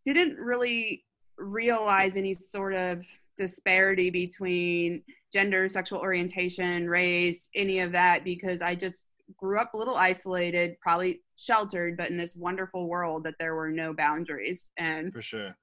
didn't 0.04 0.38
really 0.38 1.04
realize 1.36 2.16
any 2.16 2.32
sort 2.34 2.74
of 2.74 3.02
disparity 3.36 4.10
between 4.10 5.02
gender, 5.32 5.68
sexual 5.68 6.00
orientation, 6.00 6.88
race, 6.88 7.48
any 7.54 7.80
of 7.80 7.92
that, 7.92 8.24
because 8.24 8.62
I 8.62 8.74
just 8.74 9.06
grew 9.36 9.58
up 9.58 9.74
a 9.74 9.76
little 9.76 9.96
isolated, 9.96 10.76
probably 10.80 11.22
sheltered, 11.36 11.96
but 11.96 12.10
in 12.10 12.16
this 12.16 12.34
wonderful 12.36 12.88
world 12.88 13.24
that 13.24 13.34
there 13.38 13.54
were 13.54 13.70
no 13.70 13.92
boundaries. 13.92 14.70
And 14.76 15.12
For 15.12 15.22
sure. 15.22 15.56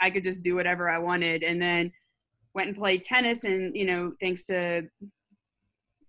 I 0.00 0.10
could 0.10 0.24
just 0.24 0.42
do 0.42 0.54
whatever 0.54 0.88
I 0.88 0.98
wanted. 0.98 1.42
And 1.42 1.60
then 1.60 1.92
went 2.54 2.68
and 2.68 2.76
played 2.76 3.02
tennis, 3.02 3.44
and 3.44 3.76
you 3.76 3.84
know, 3.84 4.12
thanks 4.20 4.44
to 4.46 4.82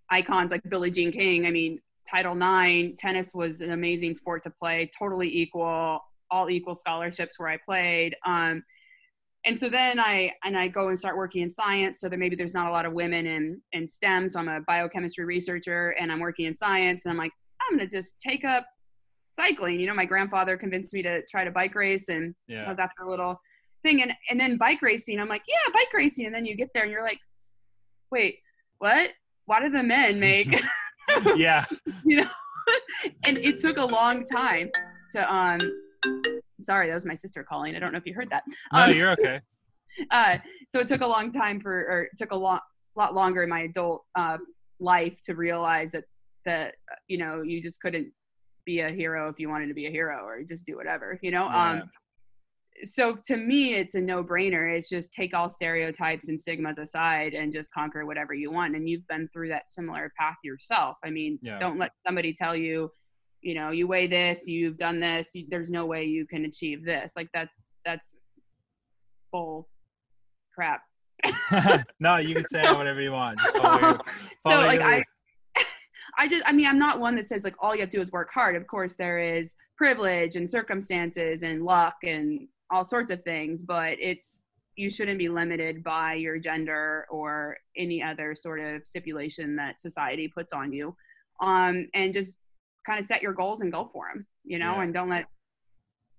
icons 0.09 0.51
like 0.51 0.61
Billie 0.69 0.91
Jean 0.91 1.11
King, 1.11 1.45
I 1.45 1.51
mean, 1.51 1.79
Title 2.09 2.35
IX, 2.35 2.99
tennis 2.99 3.33
was 3.33 3.61
an 3.61 3.71
amazing 3.71 4.15
sport 4.15 4.43
to 4.43 4.49
play, 4.49 4.89
totally 4.97 5.29
equal, 5.29 5.99
all 6.31 6.49
equal 6.49 6.73
scholarships 6.75 7.37
where 7.37 7.49
I 7.49 7.57
played. 7.57 8.15
Um, 8.25 8.63
and 9.45 9.59
so 9.59 9.69
then 9.69 9.99
I 9.99 10.33
and 10.43 10.57
I 10.57 10.67
go 10.67 10.89
and 10.89 10.99
start 10.99 11.17
working 11.17 11.41
in 11.41 11.49
science. 11.49 12.01
So 12.01 12.09
that 12.09 12.19
maybe 12.19 12.35
there's 12.35 12.53
not 12.53 12.67
a 12.67 12.71
lot 12.71 12.85
of 12.85 12.93
women 12.93 13.25
in 13.25 13.61
in 13.71 13.87
STEM. 13.87 14.29
So 14.29 14.39
I'm 14.39 14.49
a 14.49 14.61
biochemistry 14.61 15.25
researcher, 15.25 15.95
and 15.99 16.11
I'm 16.11 16.19
working 16.19 16.45
in 16.45 16.53
science. 16.53 17.05
And 17.05 17.11
I'm 17.11 17.17
like, 17.17 17.31
I'm 17.61 17.77
gonna 17.77 17.89
just 17.89 18.19
take 18.19 18.43
up 18.43 18.65
cycling. 19.27 19.79
You 19.79 19.87
know, 19.87 19.93
my 19.93 20.05
grandfather 20.05 20.57
convinced 20.57 20.93
me 20.93 21.01
to 21.03 21.21
try 21.25 21.43
to 21.43 21.51
bike 21.51 21.75
race, 21.75 22.09
and 22.09 22.35
I 22.49 22.69
was 22.69 22.79
after 22.79 23.03
a 23.03 23.09
little 23.09 23.39
thing 23.83 24.01
and 24.01 24.11
and 24.29 24.39
then 24.39 24.57
bike 24.57 24.81
racing 24.81 25.19
i'm 25.19 25.29
like 25.29 25.43
yeah 25.47 25.71
bike 25.73 25.91
racing 25.93 26.25
and 26.25 26.35
then 26.35 26.45
you 26.45 26.55
get 26.55 26.69
there 26.73 26.83
and 26.83 26.91
you're 26.91 27.03
like 27.03 27.19
wait 28.11 28.39
what 28.79 29.11
why 29.45 29.59
do 29.61 29.69
the 29.69 29.83
men 29.83 30.19
make 30.19 30.61
yeah. 31.35 31.65
you 32.05 32.17
know 32.17 32.29
and 33.25 33.37
it 33.39 33.59
took 33.59 33.77
a 33.77 33.85
long 33.85 34.25
time 34.25 34.69
to 35.11 35.33
um 35.33 35.59
sorry 36.61 36.87
that 36.87 36.93
was 36.93 37.05
my 37.05 37.15
sister 37.15 37.43
calling 37.43 37.75
i 37.75 37.79
don't 37.79 37.91
know 37.91 37.97
if 37.97 38.05
you 38.05 38.13
heard 38.13 38.29
that 38.29 38.43
No, 38.73 38.85
um, 38.85 38.91
you're 38.91 39.11
okay. 39.11 39.39
uh, 40.11 40.37
so 40.69 40.79
it 40.79 40.87
took 40.87 41.01
a 41.01 41.07
long 41.07 41.31
time 41.31 41.59
for 41.59 41.71
or 41.71 42.01
it 42.03 42.11
took 42.17 42.31
a 42.31 42.35
a 42.35 42.61
lot 42.95 43.13
longer 43.15 43.43
in 43.43 43.49
my 43.49 43.61
adult 43.61 44.03
uh, 44.15 44.37
life 44.79 45.21
to 45.23 45.35
realize 45.35 45.91
that 45.93 46.03
that 46.45 46.75
you 47.07 47.17
know 47.17 47.41
you 47.41 47.61
just 47.61 47.79
couldn't 47.81 48.11
be 48.65 48.79
a 48.81 48.89
hero 48.89 49.29
if 49.29 49.39
you 49.39 49.49
wanted 49.49 49.67
to 49.67 49.73
be 49.73 49.87
a 49.87 49.91
hero 49.91 50.23
or 50.25 50.43
just 50.43 50.65
do 50.65 50.75
whatever 50.75 51.17
you 51.21 51.31
know 51.31 51.45
Yeah. 51.45 51.71
um 51.71 51.83
so 52.83 53.17
to 53.25 53.35
me 53.35 53.73
it's 53.73 53.95
a 53.95 54.01
no-brainer 54.01 54.73
it's 54.77 54.87
just 54.89 55.13
take 55.13 55.33
all 55.33 55.49
stereotypes 55.49 56.29
and 56.29 56.39
stigmas 56.39 56.77
aside 56.77 57.33
and 57.33 57.51
just 57.51 57.73
conquer 57.73 58.05
whatever 58.05 58.33
you 58.33 58.51
want 58.51 58.75
and 58.75 58.87
you've 58.87 59.05
been 59.07 59.27
through 59.33 59.49
that 59.49 59.67
similar 59.67 60.11
path 60.17 60.37
yourself 60.43 60.95
i 61.03 61.09
mean 61.09 61.37
Yeah. 61.41 61.59
don't 61.59 61.77
let 61.77 61.91
somebody 62.05 62.33
tell 62.33 62.55
you 62.55 62.89
you 63.41 63.55
know 63.55 63.71
you 63.71 63.87
weigh 63.87 64.07
this 64.07 64.47
you've 64.47 64.77
done 64.77 64.99
this 64.99 65.29
you, 65.33 65.45
there's 65.49 65.71
no 65.71 65.85
way 65.85 66.03
you 66.03 66.25
can 66.25 66.45
achieve 66.45 66.83
this 66.83 67.13
like 67.15 67.29
that's 67.33 67.55
that's 67.85 68.07
bull 69.31 69.67
crap 70.53 70.81
no, 71.99 72.17
you 72.17 72.35
can 72.35 72.45
say 72.47 72.61
whatever 72.73 73.01
you 73.01 73.11
want. 73.11 73.37
Just 73.37 73.57
follow 73.57 73.97
so 74.39 74.49
like 74.49 74.81
I. 74.81 75.03
I 76.17 76.27
just 76.27 76.43
I 76.45 76.51
mean 76.51 76.67
I'm 76.67 76.79
not 76.79 76.99
one 76.99 77.15
that 77.15 77.27
says 77.27 77.43
like 77.43 77.55
all 77.61 77.73
you 77.73 77.81
have 77.81 77.89
to 77.91 77.97
do 77.97 78.01
is 78.01 78.11
work 78.11 78.29
hard. 78.33 78.55
Of 78.55 78.67
course 78.67 78.95
there 78.95 79.19
is 79.19 79.55
privilege 79.77 80.35
and 80.35 80.49
circumstances 80.49 81.43
and 81.43 81.63
luck 81.63 81.95
and 82.03 82.47
all 82.69 82.83
sorts 82.83 83.09
of 83.09 83.23
things, 83.23 83.61
but 83.61 83.93
it's 84.01 84.45
you 84.75 84.89
shouldn't 84.89 85.17
be 85.17 85.29
limited 85.29 85.83
by 85.83 86.15
your 86.15 86.37
gender 86.37 87.05
or 87.09 87.57
any 87.77 88.01
other 88.03 88.35
sort 88.35 88.59
of 88.59 88.85
stipulation 88.85 89.55
that 89.57 89.79
society 89.79 90.27
puts 90.27 90.51
on 90.51 90.73
you. 90.73 90.95
Um 91.41 91.87
and 91.93 92.13
just 92.13 92.37
kind 92.89 92.99
of 92.99 93.05
set 93.05 93.21
your 93.21 93.33
goals 93.33 93.61
and 93.61 93.71
go 93.71 93.89
for 93.93 94.03
them, 94.11 94.25
you 94.43 94.57
know, 94.63 94.73
Yeah. 94.75 94.83
and 94.83 94.93
don't 94.93 95.09
let 95.09 95.25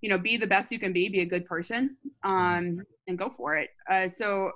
you 0.02 0.08
know 0.10 0.18
be 0.18 0.36
the 0.36 0.46
best 0.54 0.70
you 0.72 0.78
can 0.78 0.92
be, 0.92 1.08
be 1.08 1.20
a 1.20 1.26
good 1.34 1.44
person 1.46 1.96
um 2.22 2.80
and 3.06 3.18
go 3.18 3.28
for 3.38 3.56
it. 3.56 3.70
Uh 3.90 4.06
so 4.08 4.52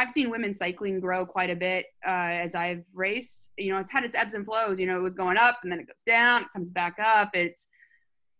I've 0.00 0.10
seen 0.10 0.30
women 0.30 0.52
cycling 0.54 1.00
grow 1.00 1.26
quite 1.26 1.50
a 1.50 1.56
bit 1.56 1.86
uh, 2.06 2.34
as 2.44 2.54
I've 2.54 2.84
raced. 2.94 3.50
You 3.58 3.72
know, 3.72 3.80
it's 3.80 3.90
had 3.90 4.04
its 4.04 4.14
ebbs 4.14 4.34
and 4.34 4.46
flows. 4.46 4.78
You 4.78 4.86
know, 4.86 4.96
it 4.96 5.02
was 5.02 5.16
going 5.16 5.36
up 5.36 5.56
and 5.64 5.72
then 5.72 5.80
it 5.80 5.88
goes 5.88 6.04
down, 6.06 6.42
it 6.42 6.48
comes 6.52 6.70
back 6.70 6.96
up. 7.00 7.30
It's 7.34 7.66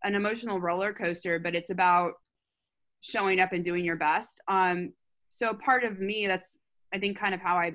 an 0.04 0.14
emotional 0.14 0.61
roller 0.61 0.92
coaster, 0.92 1.40
but 1.40 1.56
it's 1.56 1.70
about 1.70 2.12
showing 3.00 3.40
up 3.40 3.52
and 3.52 3.64
doing 3.64 3.85
your 3.85 3.97
best. 3.97 4.40
Um, 4.47 4.92
so 5.30 5.52
part 5.52 5.82
of 5.82 5.99
me, 5.99 6.28
that's 6.28 6.58
I 6.94 6.99
think 7.00 7.18
kind 7.18 7.35
of 7.35 7.40
how 7.40 7.56
I 7.56 7.75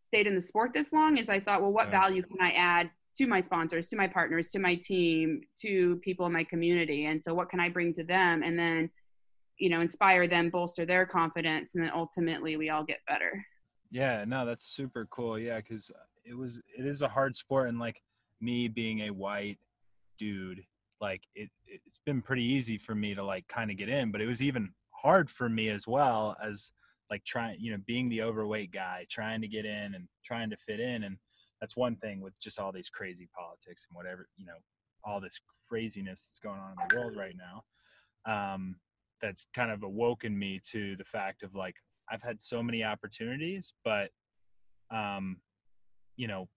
stayed 0.00 0.26
in 0.26 0.34
the 0.34 0.40
sport 0.40 0.72
this 0.72 0.90
long 0.90 1.18
is 1.18 1.28
I 1.28 1.38
thought, 1.40 1.60
well, 1.60 1.72
what 1.74 1.88
Yeah. 1.88 2.00
value 2.00 2.22
can 2.22 2.40
I 2.40 2.52
add 2.52 2.90
to 3.18 3.26
my 3.26 3.40
sponsors, 3.40 3.88
to 3.88 3.96
my 3.96 4.06
partners, 4.06 4.50
to 4.50 4.58
my 4.58 4.74
team, 4.74 5.40
to 5.62 5.96
people 5.96 6.26
in 6.26 6.32
my 6.32 6.44
community, 6.44 7.06
and 7.06 7.22
so 7.22 7.34
what 7.34 7.48
can 7.48 7.60
I 7.60 7.68
bring 7.68 7.94
to 7.94 8.04
them, 8.04 8.42
and 8.42 8.58
then 8.58 8.90
you 9.58 9.70
know 9.70 9.80
inspire 9.80 10.28
them 10.28 10.50
bolster 10.50 10.84
their 10.84 11.06
confidence 11.06 11.74
and 11.74 11.82
then 11.82 11.90
ultimately 11.94 12.56
we 12.56 12.68
all 12.68 12.84
get 12.84 12.98
better. 13.08 13.44
Yeah, 13.90 14.24
no, 14.26 14.44
that's 14.44 14.66
super 14.66 15.06
cool. 15.10 15.38
Yeah, 15.38 15.56
because 15.56 15.90
it 16.24 16.36
was 16.36 16.60
it 16.76 16.86
is 16.86 17.02
a 17.02 17.08
hard 17.08 17.36
sport, 17.36 17.68
and 17.68 17.78
like 17.78 18.02
me 18.40 18.68
being 18.68 19.02
a 19.02 19.10
white 19.10 19.58
dude, 20.18 20.62
like 21.00 21.22
it 21.34 21.50
it's 21.66 22.00
been 22.04 22.20
pretty 22.22 22.44
easy 22.44 22.78
for 22.78 22.94
me 22.94 23.14
to 23.14 23.24
like 23.24 23.46
kind 23.48 23.70
of 23.70 23.76
get 23.76 23.88
in, 23.88 24.10
but 24.10 24.20
it 24.20 24.26
was 24.26 24.42
even 24.42 24.70
hard 24.90 25.30
for 25.30 25.48
me 25.48 25.68
as 25.68 25.86
well 25.86 26.36
as 26.42 26.72
like 27.10 27.24
trying, 27.24 27.56
you 27.60 27.70
know, 27.70 27.78
being 27.86 28.08
the 28.08 28.22
overweight 28.22 28.72
guy, 28.72 29.06
trying 29.08 29.40
to 29.40 29.48
get 29.48 29.64
in 29.64 29.94
and 29.94 30.08
trying 30.24 30.50
to 30.50 30.56
fit 30.56 30.80
in, 30.80 31.04
and 31.04 31.16
that's 31.60 31.76
one 31.76 31.96
thing 31.96 32.20
with 32.20 32.38
just 32.40 32.58
all 32.58 32.72
these 32.72 32.90
crazy 32.90 33.28
politics 33.36 33.86
and 33.88 33.96
whatever, 33.96 34.28
you 34.36 34.46
know, 34.46 34.58
all 35.04 35.20
this 35.20 35.40
craziness 35.68 36.22
that's 36.28 36.38
going 36.38 36.60
on 36.60 36.72
in 36.72 36.88
the 36.88 36.96
world 36.96 37.16
right 37.16 37.34
now. 37.36 37.64
Um, 38.26 38.76
that's 39.22 39.46
kind 39.54 39.70
of 39.70 39.82
awoken 39.82 40.38
me 40.38 40.60
to 40.72 40.96
the 40.96 41.04
fact 41.04 41.42
of 41.42 41.54
like 41.54 41.74
I've 42.10 42.22
had 42.22 42.40
so 42.40 42.62
many 42.62 42.84
opportunities, 42.84 43.72
but 43.84 44.10
um, 44.90 45.38
you 46.16 46.28
know, 46.28 46.48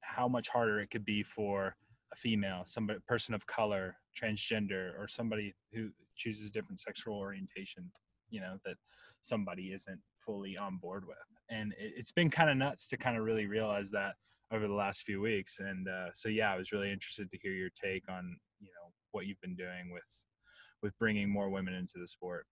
how 0.00 0.28
much 0.28 0.48
harder 0.48 0.80
it 0.80 0.90
could 0.90 1.04
be 1.04 1.22
for 1.22 1.76
a 2.12 2.16
female, 2.16 2.62
somebody 2.66 2.98
person 3.06 3.34
of 3.34 3.46
color, 3.46 3.96
transgender, 4.20 4.98
or 4.98 5.06
somebody 5.08 5.54
who 5.72 5.90
chooses 6.16 6.48
a 6.48 6.52
different 6.52 6.80
sexual 6.80 7.16
orientation, 7.16 7.90
you 8.30 8.40
know, 8.40 8.56
that 8.64 8.76
somebody 9.20 9.72
isn't 9.72 10.00
fully 10.24 10.56
on 10.56 10.76
board 10.76 11.04
with. 11.06 11.16
And 11.50 11.72
it, 11.78 11.94
it's 11.96 12.12
been 12.12 12.30
kind 12.30 12.50
of 12.50 12.56
nuts 12.56 12.88
to 12.88 12.96
kind 12.96 13.16
of 13.16 13.24
really 13.24 13.46
realize 13.46 13.90
that 13.92 14.14
over 14.52 14.66
the 14.66 14.74
last 14.74 15.02
few 15.02 15.20
weeks. 15.20 15.58
And 15.60 15.88
uh, 15.88 16.08
so, 16.14 16.28
yeah, 16.28 16.52
I 16.52 16.56
was 16.56 16.72
really 16.72 16.90
interested 16.92 17.30
to 17.30 17.38
hear 17.38 17.52
your 17.52 17.70
take 17.70 18.04
on, 18.08 18.36
you 18.60 18.68
know, 18.68 18.92
what 19.12 19.26
you've 19.26 19.40
been 19.40 19.56
doing 19.56 19.90
with 19.92 20.02
with 20.82 20.96
bringing 20.98 21.28
more 21.28 21.50
women 21.50 21.74
into 21.74 21.98
the 21.98 22.06
sport. 22.06 22.46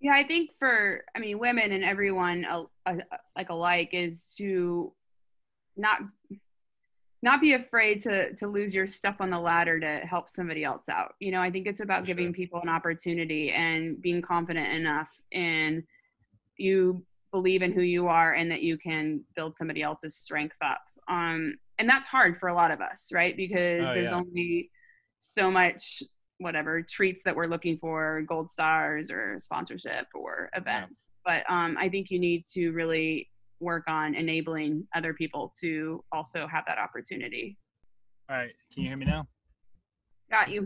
yeah 0.00 0.12
i 0.14 0.22
think 0.22 0.50
for 0.58 1.02
i 1.16 1.18
mean 1.18 1.38
women 1.38 1.72
and 1.72 1.82
everyone 1.84 2.44
uh, 2.44 2.62
uh, 2.84 2.96
like 3.36 3.48
alike 3.50 3.90
is 3.92 4.32
to 4.36 4.92
not 5.76 5.98
not 7.22 7.40
be 7.40 7.54
afraid 7.54 8.02
to 8.02 8.34
to 8.34 8.46
lose 8.46 8.74
your 8.74 8.86
stuff 8.86 9.16
on 9.20 9.30
the 9.30 9.38
ladder 9.38 9.80
to 9.80 9.98
help 10.06 10.28
somebody 10.28 10.62
else 10.62 10.88
out 10.88 11.14
you 11.18 11.32
know 11.32 11.40
i 11.40 11.50
think 11.50 11.66
it's 11.66 11.80
about 11.80 12.00
For 12.02 12.06
giving 12.06 12.26
sure. 12.26 12.34
people 12.34 12.60
an 12.62 12.68
opportunity 12.68 13.50
and 13.50 14.00
being 14.00 14.22
confident 14.22 14.68
enough 14.72 15.08
in 15.32 15.82
you 16.56 17.04
believe 17.36 17.60
in 17.60 17.70
who 17.72 17.82
you 17.82 18.08
are 18.08 18.32
and 18.32 18.50
that 18.50 18.62
you 18.62 18.78
can 18.78 19.22
build 19.36 19.54
somebody 19.54 19.82
else's 19.82 20.16
strength 20.16 20.56
up 20.64 20.80
um 21.10 21.54
and 21.78 21.86
that's 21.86 22.06
hard 22.06 22.38
for 22.40 22.48
a 22.48 22.54
lot 22.54 22.70
of 22.70 22.80
us 22.80 23.10
right 23.12 23.36
because 23.36 23.86
Oh, 23.86 23.92
there's 23.92 24.10
yeah. 24.10 24.16
only 24.16 24.70
so 25.18 25.50
much 25.50 26.02
whatever 26.38 26.80
treats 26.80 27.22
that 27.24 27.36
we're 27.36 27.46
looking 27.54 27.76
for 27.78 28.22
gold 28.26 28.50
stars 28.50 29.10
or 29.10 29.36
sponsorship 29.38 30.06
or 30.14 30.48
events 30.54 31.12
but 31.26 31.42
um 31.50 31.76
i 31.78 31.90
think 31.90 32.10
you 32.10 32.18
need 32.18 32.44
to 32.54 32.70
really 32.70 33.28
work 33.60 33.84
on 33.86 34.14
enabling 34.14 34.86
other 34.94 35.12
people 35.12 35.52
to 35.60 36.02
also 36.12 36.46
have 36.46 36.64
that 36.66 36.78
opportunity 36.78 37.58
All 38.30 38.36
right, 38.36 38.52
can 38.72 38.82
you 38.82 38.88
hear 38.88 38.96
me 38.96 39.04
now? 39.06 39.26
got 40.30 40.48
you 40.48 40.64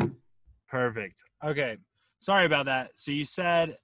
Perfect. 0.69 1.25
Okay. 1.45 1.77
Sorry 2.21 2.47
about 2.47 2.67
that. 2.67 2.93
So 2.95 3.11
you 3.11 3.25
said, 3.25 3.77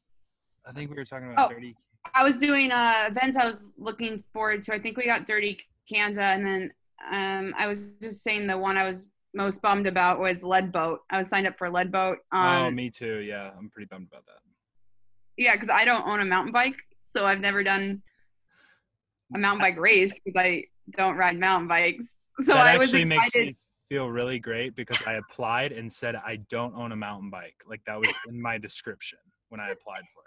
I 0.64 0.70
think 0.70 0.88
we 0.88 0.94
were 0.96 1.05
talking 1.05 1.29
about 1.33 1.51
Oh. 1.51 1.55
30. 1.55 1.75
I 2.14 2.23
was 2.23 2.38
doing 2.38 2.73
uh, 2.73 3.05
events 3.07 3.37
I 3.37 3.47
was 3.47 3.64
looking 3.79 4.23
forward 4.33 4.62
to. 4.64 4.75
I 4.75 4.79
think 4.79 4.97
we 4.97 5.07
got 5.07 5.27
Dirty 5.27 5.59
Kanza, 5.90 6.19
and 6.19 6.47
then 6.47 6.73
um, 7.12 7.55
I 7.59 7.66
was 7.66 7.92
just 7.95 8.23
saying 8.23 8.47
the 8.47 8.59
one 8.59 8.77
I 8.77 8.85
was 8.85 9.07
most 9.35 9.61
bummed 9.62 9.87
about 9.87 10.19
was 10.19 10.42
Leadville. 10.42 10.99
I 11.11 11.19
was 11.19 11.29
signed 11.29 11.47
up 11.47 11.59
for 11.59 11.71
Leadville. 11.71 12.16
Um, 12.33 12.47
oh, 12.47 12.71
me 12.71 12.90
too. 12.90 13.19
Yeah, 13.19 13.51
I'm 13.57 13.71
pretty 13.71 13.87
bummed 13.87 14.09
about 14.11 14.27
that. 14.27 14.40
yeah, 15.37 15.53
because 15.55 15.71
I 15.71 15.85
don't 15.85 16.07
own 16.07 16.21
a 16.21 16.25
mountain 16.25 16.53
bike, 16.53 16.77
so 17.05 17.27
I've 17.27 17.40
never 17.40 17.62
done 17.62 18.03
a 19.35 19.38
mountain 19.38 19.61
bike 19.61 19.79
race 19.79 20.19
because 20.19 20.37
I 20.37 20.64
don't 20.97 21.16
ride 21.16 21.38
mountain 21.38 21.69
bikes. 21.69 22.14
So 22.38 22.53
that 22.53 22.66
I 22.66 22.77
was 22.77 22.88
actually 22.88 23.07
makes 23.07 23.35
me 23.35 23.57
feel 23.88 24.11
really 24.11 24.38
great 24.38 24.77
because 24.77 24.99
I 25.07 25.14
applied 25.14 25.73
and 25.73 25.90
said 25.90 26.16
I 26.16 26.37
don't 26.51 26.75
own 26.75 26.92
a 26.92 26.97
mountain 26.97 27.31
bike. 27.31 27.55
Like 27.66 27.81
that 27.87 27.99
was 27.99 28.11
in 28.29 28.38
my 28.38 28.59
description 28.59 29.19
when 29.49 29.59
I 29.59 29.71
applied 29.71 30.03
for 30.12 30.21
it. 30.21 30.25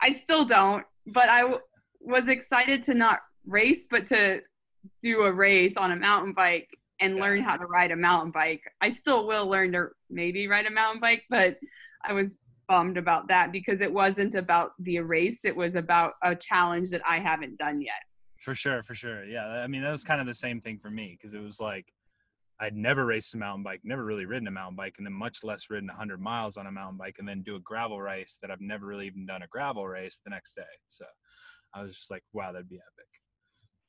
I 0.00 0.12
still 0.12 0.44
don't, 0.44 0.84
but 1.06 1.28
I 1.28 1.40
w- 1.42 1.60
was 2.00 2.28
excited 2.28 2.82
to 2.84 2.94
not 2.94 3.20
race, 3.46 3.86
but 3.90 4.06
to 4.08 4.40
do 5.02 5.22
a 5.22 5.32
race 5.32 5.76
on 5.76 5.92
a 5.92 5.96
mountain 5.96 6.32
bike 6.32 6.68
and 7.00 7.16
Yeah. 7.16 7.22
learn 7.22 7.42
how 7.42 7.56
to 7.56 7.66
ride 7.66 7.90
a 7.90 7.96
mountain 7.96 8.30
bike. 8.30 8.62
I 8.80 8.90
still 8.90 9.26
will 9.26 9.46
learn 9.46 9.72
to 9.72 9.88
maybe 10.10 10.46
ride 10.48 10.66
a 10.66 10.70
mountain 10.70 11.00
bike, 11.00 11.24
but 11.28 11.58
I 12.04 12.12
was 12.12 12.38
bummed 12.68 12.96
about 12.96 13.28
that 13.28 13.52
because 13.52 13.80
it 13.80 13.92
wasn't 13.92 14.34
about 14.34 14.72
the 14.78 14.98
race. 15.00 15.44
It 15.44 15.54
was 15.54 15.76
about 15.76 16.14
a 16.22 16.34
challenge 16.34 16.90
that 16.90 17.02
I 17.06 17.18
haven't 17.18 17.58
done 17.58 17.80
yet. 17.80 18.02
For 18.42 18.54
sure, 18.54 18.82
for 18.82 18.94
sure. 18.94 19.24
Yeah, 19.24 19.46
I 19.46 19.66
mean 19.66 19.82
that 19.82 19.90
was 19.90 20.04
kind 20.04 20.20
of 20.20 20.26
the 20.26 20.34
same 20.34 20.60
thing 20.60 20.78
for 20.78 20.90
me 20.90 21.16
because 21.18 21.34
it 21.34 21.40
was 21.40 21.58
like 21.60 21.86
I'd 22.60 22.74
never 22.76 23.04
raced 23.04 23.34
a 23.34 23.36
mountain 23.36 23.62
bike, 23.62 23.80
never 23.84 24.04
really 24.04 24.24
ridden 24.24 24.48
a 24.48 24.50
mountain 24.50 24.76
bike, 24.76 24.94
and 24.96 25.06
then 25.06 25.12
much 25.12 25.44
less 25.44 25.68
ridden 25.68 25.88
100 25.88 26.20
miles 26.20 26.56
on 26.56 26.66
a 26.66 26.72
mountain 26.72 26.96
bike, 26.96 27.16
and 27.18 27.28
then 27.28 27.42
do 27.42 27.56
a 27.56 27.60
gravel 27.60 28.00
race 28.00 28.38
that 28.40 28.50
I've 28.50 28.60
never 28.62 28.86
really 28.86 29.06
even 29.06 29.26
done 29.26 29.42
a 29.42 29.46
gravel 29.48 29.86
race 29.86 30.20
the 30.24 30.30
next 30.30 30.54
day. 30.54 30.62
So 30.86 31.04
I 31.74 31.82
was 31.82 31.94
just 31.94 32.10
like, 32.10 32.22
wow, 32.32 32.52
that'd 32.52 32.68
be 32.68 32.76
epic. 32.76 33.08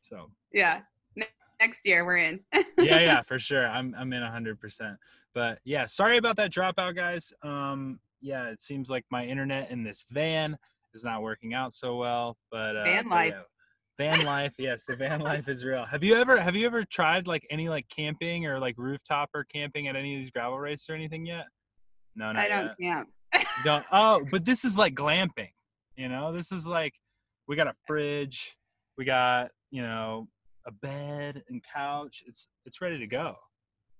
So 0.02 0.30
Yeah. 0.52 0.82
Ne- 1.16 1.28
next 1.62 1.86
year 1.86 2.06
we're 2.06 2.18
in. 2.18 2.40
yeah, 2.78 3.00
yeah, 3.00 3.22
for 3.22 3.40
sure. 3.50 3.68
I'm 3.68 3.96
I'm 3.98 4.12
in 4.14 4.22
100%. 4.22 4.98
But 5.34 5.60
yeah, 5.64 5.86
sorry 5.86 6.18
about 6.18 6.36
that 6.38 6.52
dropout, 6.52 6.96
guys. 6.96 7.32
Um, 7.44 8.00
yeah, 8.22 8.50
it 8.50 8.62
seems 8.62 8.90
like 8.90 9.06
my 9.12 9.26
internet 9.26 9.70
in 9.72 9.84
this 9.84 10.04
van 10.12 10.58
is 10.94 11.04
not 11.06 11.22
working 11.22 11.54
out 11.54 11.74
so 11.74 11.96
well. 11.98 12.38
But 12.52 12.76
uh, 12.76 12.84
Van 12.84 13.04
but 13.04 13.16
life. 13.16 13.34
yeah. 13.36 13.42
Van 13.98 14.26
life, 14.26 14.56
yes, 14.60 14.84
the 14.84 14.96
van 14.96 15.22
life 15.22 15.48
is 15.48 15.66
real. 15.66 15.84
Have 15.86 16.04
you 16.04 16.16
ever 16.16 16.40
have 16.40 16.56
you 16.56 16.66
ever 16.68 16.84
tried 16.86 17.26
like 17.26 17.46
any 17.50 17.68
like 17.68 17.88
camping 17.90 18.46
or 18.46 18.60
like 18.60 18.76
rooftop 18.78 19.30
or 19.34 19.44
camping 19.44 19.88
at 19.88 19.96
any 19.96 20.16
of 20.16 20.22
these 20.22 20.30
gravel 20.30 20.60
races 20.60 20.88
or 20.90 20.94
anything 20.94 21.26
yet? 21.26 21.46
No, 22.16 22.32
not 22.32 22.38
I 22.46 22.48
don't 22.48 22.72
yet. 22.80 23.06
camp. 23.34 23.46
Don't. 23.64 23.86
Oh, 23.92 24.22
but 24.32 24.46
this 24.46 24.64
is 24.66 24.78
like 24.78 24.94
glamping. 24.94 25.50
You 25.96 26.10
know, 26.10 26.32
this 26.32 26.52
is 26.52 26.68
like 26.68 26.94
we 27.48 27.56
got 27.56 27.68
a 27.68 27.74
fridge, 27.88 28.56
we 28.98 29.06
got 29.06 29.50
you 29.72 29.82
know 29.82 30.28
a 30.68 30.72
bed 30.72 31.44
and 31.50 31.64
couch. 31.64 32.24
It's 32.28 32.48
it's 32.66 32.82
ready 32.82 33.00
to 33.00 33.08
go. 33.08 33.36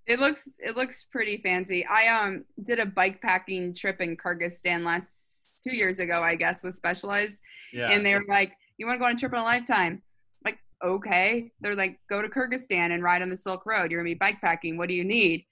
It 0.06 0.20
looks 0.20 0.48
it 0.60 0.76
looks 0.76 1.04
pretty 1.10 1.38
fancy. 1.38 1.84
I 1.84 2.06
um 2.06 2.44
did 2.62 2.78
a 2.78 2.86
bike 2.86 3.20
packing 3.20 3.74
trip 3.74 4.00
in 4.00 4.16
Kyrgyzstan 4.16 4.84
last 4.84 5.60
two 5.64 5.74
years 5.76 5.98
ago, 5.98 6.22
I 6.22 6.36
guess, 6.36 6.62
with 6.62 6.74
Specialized. 6.74 7.40
Yeah. 7.72 7.90
and 7.90 8.06
they 8.06 8.14
were 8.14 8.24
like, 8.28 8.52
"You 8.78 8.86
want 8.86 8.96
to 8.96 9.00
go 9.00 9.06
on 9.06 9.16
a 9.16 9.18
trip 9.18 9.32
in 9.32 9.38
a 9.38 9.42
lifetime?" 9.42 10.02
Like, 10.44 10.58
okay. 10.82 11.52
They're 11.60 11.74
like, 11.74 11.98
go 12.08 12.22
to 12.22 12.28
Kyrgyzstan 12.28 12.92
and 12.92 13.02
ride 13.02 13.22
on 13.22 13.28
the 13.28 13.36
Silk 13.36 13.66
Road. 13.66 13.90
You're 13.90 14.02
gonna 14.02 14.14
be 14.14 14.18
bikepacking. 14.18 14.78
What 14.78 14.88
do 14.88 14.94
you 14.94 15.04
need? 15.04 15.44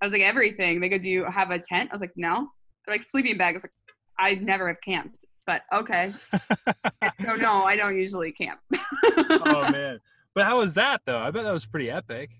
I 0.00 0.06
was 0.06 0.12
like, 0.12 0.22
everything. 0.22 0.80
They 0.80 0.88
go, 0.88 0.98
do 0.98 1.08
you 1.08 1.24
have 1.24 1.50
a 1.50 1.58
tent? 1.58 1.90
I 1.90 1.94
was 1.94 2.00
like, 2.00 2.12
no. 2.16 2.48
They're 2.84 2.94
like 2.94 3.02
sleeping 3.02 3.38
bag. 3.38 3.54
I 3.54 3.56
was 3.56 3.64
like, 3.64 3.72
I 4.18 4.34
never 4.34 4.68
have 4.68 4.80
camped, 4.80 5.24
but 5.46 5.62
okay. 5.72 6.12
so 7.24 7.36
no, 7.36 7.64
I 7.64 7.76
don't 7.76 7.96
usually 7.96 8.32
camp. 8.32 8.60
oh 9.16 9.68
man. 9.70 9.98
But 10.34 10.44
how 10.44 10.58
was 10.58 10.74
that 10.74 11.00
though? 11.06 11.18
I 11.18 11.30
bet 11.30 11.44
that 11.44 11.52
was 11.52 11.66
pretty 11.66 11.90
epic. 11.90 12.30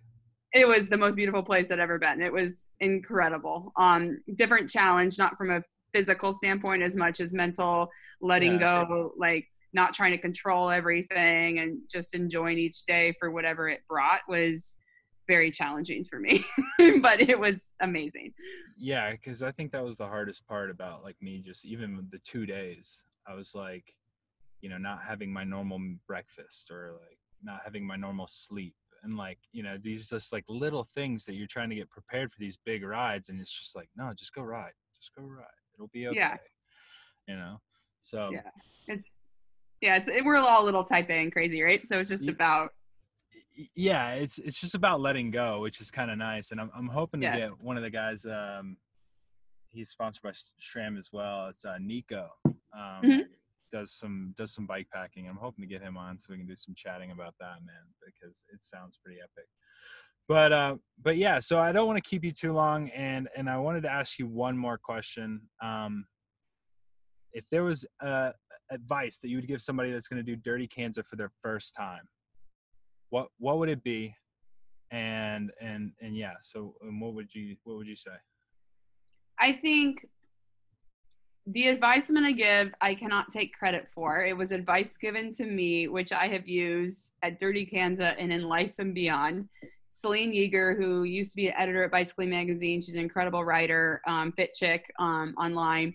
It 0.53 0.69
was 0.69 0.89
the 0.89 0.99
most 0.99 1.17
beautiful 1.17 1.43
place 1.43 1.71
I'd 1.71 1.81
ever 1.81 1.99
been. 1.99 2.21
It 2.21 2.33
was 2.33 2.67
incredible. 2.79 3.73
Um, 3.77 4.21
different 4.37 4.71
challenge, 4.71 5.19
not 5.19 5.37
from 5.37 5.51
a 5.51 5.63
physical 5.93 6.33
standpoint 6.33 6.83
as 6.83 6.95
much 6.95 7.21
as 7.21 7.33
mental, 7.33 7.89
letting 8.21 8.61
yeah. 8.61 8.85
go, 8.87 9.13
like 9.17 9.47
not 9.75 9.93
trying 9.93 10.13
to 10.13 10.19
control 10.19 10.71
everything 10.71 11.59
and 11.59 11.79
just 11.91 12.15
enjoying 12.15 12.59
each 12.59 12.85
day 12.87 13.15
for 13.19 13.31
whatever 13.31 13.69
it 13.69 13.81
brought 13.89 14.21
was 14.29 14.77
very 15.27 15.51
challenging 15.51 16.05
for 16.05 16.19
me, 16.19 16.45
but 17.01 17.21
it 17.21 17.39
was 17.39 17.71
amazing. 17.81 18.33
Yeah, 18.77 19.13
because 19.13 19.43
I 19.43 19.51
think 19.51 19.73
that 19.73 19.85
was 19.85 19.97
the 19.97 20.07
hardest 20.07 20.47
part 20.47 20.71
about 20.71 21.03
like 21.03 21.17
me, 21.21 21.43
just 21.45 21.65
even 21.65 22.07
the 22.11 22.19
two 22.19 22.47
days. 22.47 23.03
I 23.27 23.35
was 23.35 23.55
like, 23.55 23.95
you 24.61 24.69
know, 24.69 24.79
not 24.79 25.01
having 25.07 25.33
my 25.33 25.45
normal 25.45 25.81
breakfast 26.07 26.71
or 26.71 26.93
like 27.01 27.19
not 27.43 27.61
having 27.65 27.87
my 27.87 27.97
normal 27.97 28.27
sleep. 28.27 28.75
And 29.03 29.17
like, 29.17 29.39
you 29.53 29.63
know, 29.63 29.77
these 29.83 30.09
just 30.09 30.33
like 30.33 30.45
little 30.49 30.85
things 30.85 31.25
that 31.27 31.35
you're 31.35 31.47
trying 31.47 31.69
to 31.71 31.77
get 31.77 31.91
prepared 31.91 32.33
for 32.33 32.39
these 32.41 32.59
big 32.65 32.83
rides. 32.83 33.29
And 33.29 33.41
it's 33.41 33.53
just 33.53 33.77
like, 33.77 33.89
no, 33.97 34.13
just 34.15 34.33
go 34.35 34.43
ride. 34.43 34.73
Just 34.97 35.15
go 35.15 35.23
ride. 35.23 35.47
It'll 35.75 35.89
be 35.89 36.09
okay. 36.09 36.19
Yeah. 36.19 36.37
You 37.29 37.37
know? 37.37 37.61
So, 38.01 38.31
yeah, 38.33 38.41
it's, 38.87 39.15
yeah, 39.85 39.97
it's, 39.97 40.09
it, 40.09 40.25
we're 40.25 40.39
all 40.39 40.63
a 40.63 40.65
little 40.65 40.83
type 40.83 41.11
A 41.11 41.13
and 41.13 41.31
crazy, 41.31 41.63
right? 41.63 41.87
So 41.87 42.01
it's 42.01 42.09
just 42.09 42.27
about 42.27 42.71
yeah, 43.77 44.13
it's 44.13 44.39
it's 44.39 44.59
just 44.59 44.75
about 44.75 45.01
letting 45.01 45.31
go, 45.31 45.61
which 45.61 45.81
is 45.81 45.91
kind 45.91 46.11
of 46.11 46.17
nice. 46.17 46.53
And 46.53 46.61
I'm 46.61 46.71
I'm 46.75 46.89
hoping 46.89 47.21
to 47.21 47.27
yeah. 47.27 47.37
get 47.37 47.63
one 47.63 47.77
of 47.77 47.83
the 47.83 47.91
guys. 47.91 48.25
Um, 48.25 48.79
he's 49.71 49.91
sponsored 49.91 50.23
by 50.23 50.31
SRAM 50.31 50.99
as 50.99 51.11
well. 51.13 51.49
It's 51.49 51.67
uh, 51.67 51.77
Nico. 51.79 52.31
Um, 52.47 52.55
mm-hmm. 53.03 53.21
Does 53.71 53.93
some 53.93 54.35
does 54.39 54.55
some 54.55 54.67
bike 54.67 54.89
packing. 54.91 55.29
I'm 55.29 55.37
hoping 55.37 55.63
to 55.63 55.69
get 55.69 55.83
him 55.83 55.99
on 55.99 56.19
so 56.19 56.29
we 56.31 56.39
can 56.39 56.47
do 56.47 56.57
some 56.57 56.75
chatting 56.75 57.11
about 57.11 57.35
that, 57.41 57.57
man, 57.67 57.85
because 58.05 58.47
it 58.55 58.65
sounds 58.65 58.99
pretty 59.05 59.21
epic. 59.21 59.49
But 60.29 60.53
uh, 60.53 60.77
but 61.03 61.19
yeah, 61.19 61.41
so 61.41 61.59
I 61.59 61.73
don't 61.73 61.87
want 61.87 62.03
to 62.03 62.09
keep 62.09 62.25
you 62.25 62.33
too 62.33 62.55
long, 62.55 62.89
and 62.89 63.29
and 63.37 63.51
I 63.51 63.59
wanted 63.59 63.83
to 63.83 63.91
ask 63.91 64.19
you 64.19 64.27
one 64.27 64.57
more 64.57 64.79
question. 64.79 65.43
Um, 65.63 66.07
if 67.35 67.51
there 67.51 67.65
was 67.65 67.85
uh, 68.01 68.31
advice 68.71 69.19
that 69.19 69.29
you 69.29 69.37
would 69.37 69.49
give 69.49 69.61
somebody 69.61 69.93
that's 69.93 70.09
going 70.09 70.25
to 70.25 70.29
do 70.29 70.37
Dirty 70.37 70.69
Kanza 70.69 71.05
for 71.05 71.17
their 71.17 71.31
first 71.43 71.75
time, 71.75 72.03
what 73.11 73.29
what 73.39 73.59
would 73.59 73.69
it 73.69 73.83
be? 73.83 74.15
And 74.91 75.51
and 75.61 75.93
and 76.01 76.17
yeah 76.17 76.35
so 76.43 76.75
and 76.83 77.01
what 77.01 77.15
would 77.15 77.35
you 77.35 77.57
what 77.65 77.77
would 77.77 77.87
you 77.87 77.97
say? 77.97 78.13
I 79.39 79.53
think 79.53 80.07
the 81.47 81.69
advice 81.69 82.09
i'm 82.09 82.15
going 82.15 82.27
to 82.27 82.33
give 82.33 82.73
i 82.81 82.95
cannot 82.95 83.31
take 83.31 83.53
credit 83.53 83.87
for. 83.95 84.25
It 84.25 84.37
was 84.37 84.53
advice 84.53 84.97
given 84.97 85.31
to 85.33 85.45
me 85.45 85.89
which 85.89 86.13
i 86.13 86.27
have 86.29 86.49
used 86.49 87.13
at 87.23 87.39
dirty 87.39 87.67
kanza 87.67 88.15
and 88.19 88.33
in 88.33 88.43
life 88.43 88.73
and 88.79 88.95
beyond. 88.95 89.49
Selene 89.91 90.33
Yeager 90.33 90.77
who 90.77 91.05
used 91.05 91.31
to 91.31 91.37
be 91.37 91.47
an 91.47 91.55
editor 91.57 91.85
at 91.85 91.91
bicycling 91.91 92.31
magazine 92.31 92.81
she's 92.81 92.95
an 92.95 93.01
incredible 93.01 93.45
writer 93.45 94.01
um, 94.07 94.33
fit 94.33 94.55
chick 94.55 94.91
um, 94.99 95.35
online 95.39 95.95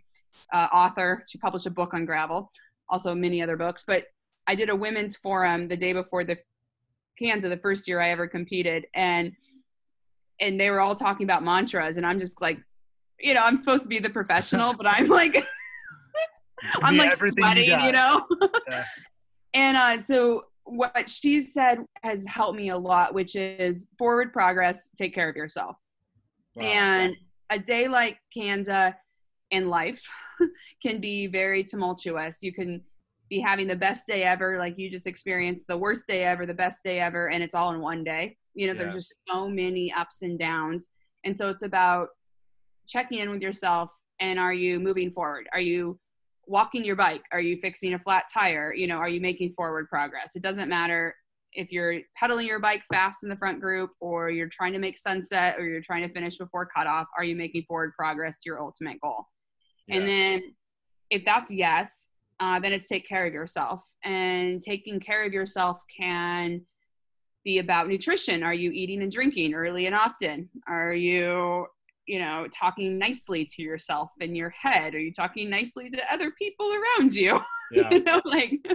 uh, 0.54 0.68
author 0.74 1.24
she 1.28 1.38
published 1.38 1.66
a 1.66 1.72
book 1.72 1.94
on 1.94 2.06
gravel 2.06 2.52
also 2.90 3.14
many 3.14 3.42
other 3.42 3.58
books 3.58 3.84
but 3.86 4.06
I 4.50 4.56
did 4.56 4.70
a 4.70 4.76
women's 4.76 5.16
forum 5.16 5.68
the 5.68 5.78
day 5.78 5.94
before 5.94 6.24
the 6.24 6.38
Kanza 7.22 7.50
the 7.50 7.58
first 7.58 7.88
year 7.88 8.00
I 8.00 8.10
ever 8.10 8.28
competed, 8.28 8.88
and 8.96 9.34
and 10.40 10.60
they 10.60 10.72
were 10.72 10.80
all 10.80 10.96
talking 10.96 11.24
about 11.24 11.44
mantras, 11.44 11.98
and 11.98 12.06
I'm 12.06 12.20
just 12.20 12.42
like, 12.42 12.60
you 13.20 13.36
know, 13.36 13.44
I'm 13.44 13.58
supposed 13.58 13.84
to 13.84 13.90
be 13.90 14.00
the 14.00 14.10
professional, 14.10 14.74
but 14.74 14.88
I'm 14.88 15.08
like, 15.08 15.46
I'm 16.82 16.98
like 16.98 17.16
sweating, 17.16 17.66
you, 17.66 17.78
you 17.78 17.92
know. 17.92 18.26
yeah. 18.68 18.84
And 19.56 19.78
uh, 19.78 19.98
so 19.98 20.46
what 20.64 21.10
she 21.10 21.42
said 21.42 21.80
has 22.04 22.24
helped 22.24 22.56
me 22.56 22.70
a 22.70 22.78
lot, 22.78 23.16
which 23.16 23.36
is 23.36 23.88
forward 23.98 24.32
progress, 24.32 24.90
take 24.96 25.16
care 25.16 25.28
of 25.28 25.36
yourself. 25.36 25.76
Wow. 26.54 26.66
And 26.66 27.16
a 27.50 27.58
day 27.58 27.88
like 27.88 28.20
Kanza 28.38 28.94
in 29.52 29.70
life 29.70 30.02
can 30.82 31.00
be 31.02 31.28
very 31.28 31.64
tumultuous. 31.64 32.40
You 32.42 32.54
can 32.54 32.82
be 33.30 33.40
having 33.40 33.68
the 33.68 33.76
best 33.76 34.08
day 34.08 34.24
ever, 34.24 34.58
like 34.58 34.78
you 34.78 34.90
just 34.90 35.08
experienced 35.08 35.68
the 35.68 35.78
worst 35.78 36.08
day 36.08 36.24
ever, 36.24 36.46
the 36.46 36.54
best 36.54 36.84
day 36.84 37.00
ever, 37.00 37.30
and 37.30 37.44
it's 37.44 37.56
all 37.56 37.74
in 37.74 37.80
one 37.80 38.04
day. 38.04 38.38
You 38.56 38.68
know, 38.68 38.74
yeah. 38.74 38.80
there's 38.80 38.96
just 38.96 39.16
so 39.28 39.48
many 39.48 39.94
ups 39.94 40.22
and 40.24 40.40
downs. 40.40 40.90
And 41.24 41.38
so 41.38 41.50
it's 41.50 41.64
about 41.64 42.10
checking 42.88 43.20
in 43.20 43.30
with 43.30 43.42
yourself 43.42 43.92
and 44.20 44.40
are 44.40 44.54
you 44.54 44.80
moving 44.80 45.12
forward? 45.12 45.48
Are 45.54 45.62
you 45.62 46.00
walking 46.48 46.84
your 46.84 46.96
bike? 46.96 47.24
Are 47.32 47.40
you 47.40 47.58
fixing 47.62 47.94
a 47.94 48.00
flat 48.00 48.26
tire? 48.34 48.74
You 48.74 48.88
know, 48.88 48.98
are 48.98 49.10
you 49.10 49.22
making 49.22 49.54
forward 49.54 49.88
progress? 49.90 50.36
It 50.36 50.42
doesn't 50.42 50.68
matter 50.68 51.16
if 51.54 51.72
you're 51.72 52.00
pedaling 52.16 52.48
your 52.48 52.60
bike 52.60 52.84
fast 52.92 53.24
in 53.24 53.30
the 53.30 53.36
front 53.36 53.60
group 53.62 53.92
or 54.00 54.30
you're 54.30 54.50
trying 54.50 54.74
to 54.74 54.80
make 54.80 54.98
sunset 54.98 55.56
or 55.58 55.68
you're 55.68 55.82
trying 55.82 56.08
to 56.08 56.14
finish 56.14 56.38
before 56.38 56.66
cutoff. 56.66 57.08
Are 57.18 57.24
you 57.24 57.36
making 57.36 57.64
forward 57.68 57.94
progress 57.98 58.42
to 58.42 58.50
your 58.50 58.62
ultimate 58.62 59.00
goal? 59.02 59.26
Yeah. 59.90 59.98
And 59.98 60.08
then 60.08 60.42
if 61.10 61.26
that's 61.26 61.52
yes, 61.52 62.10
uh, 62.40 62.60
then 62.60 62.74
it's 62.74 62.88
take 62.88 63.08
care 63.08 63.26
of 63.26 63.34
yourself. 63.34 63.82
And 64.04 64.62
taking 64.62 65.00
care 65.00 65.26
of 65.26 65.34
yourself 65.34 65.80
can 65.96 66.62
be 67.44 67.60
about 67.60 67.88
nutrition. 67.88 68.44
Are 68.44 68.54
you 68.54 68.72
eating 68.72 69.02
and 69.02 69.12
drinking 69.12 69.54
early 69.54 69.88
and 69.88 69.96
often? 69.96 70.50
Are 70.68 70.94
you, 70.94 71.66
you 72.06 72.20
know, 72.20 72.48
talking 72.54 72.98
nicely 72.98 73.46
to 73.46 73.62
yourself 73.62 74.12
in 74.22 74.36
your 74.36 74.52
head? 74.52 74.96
Are 74.96 75.00
you 75.00 75.12
talking 75.12 75.50
nicely 75.50 75.90
to 75.90 76.14
other 76.14 76.32
people 76.32 76.72
around 76.74 77.14
you? 77.14 77.42
Yeah. 77.72 77.88
you 77.92 78.04
know, 78.04 78.20
like 78.26 78.66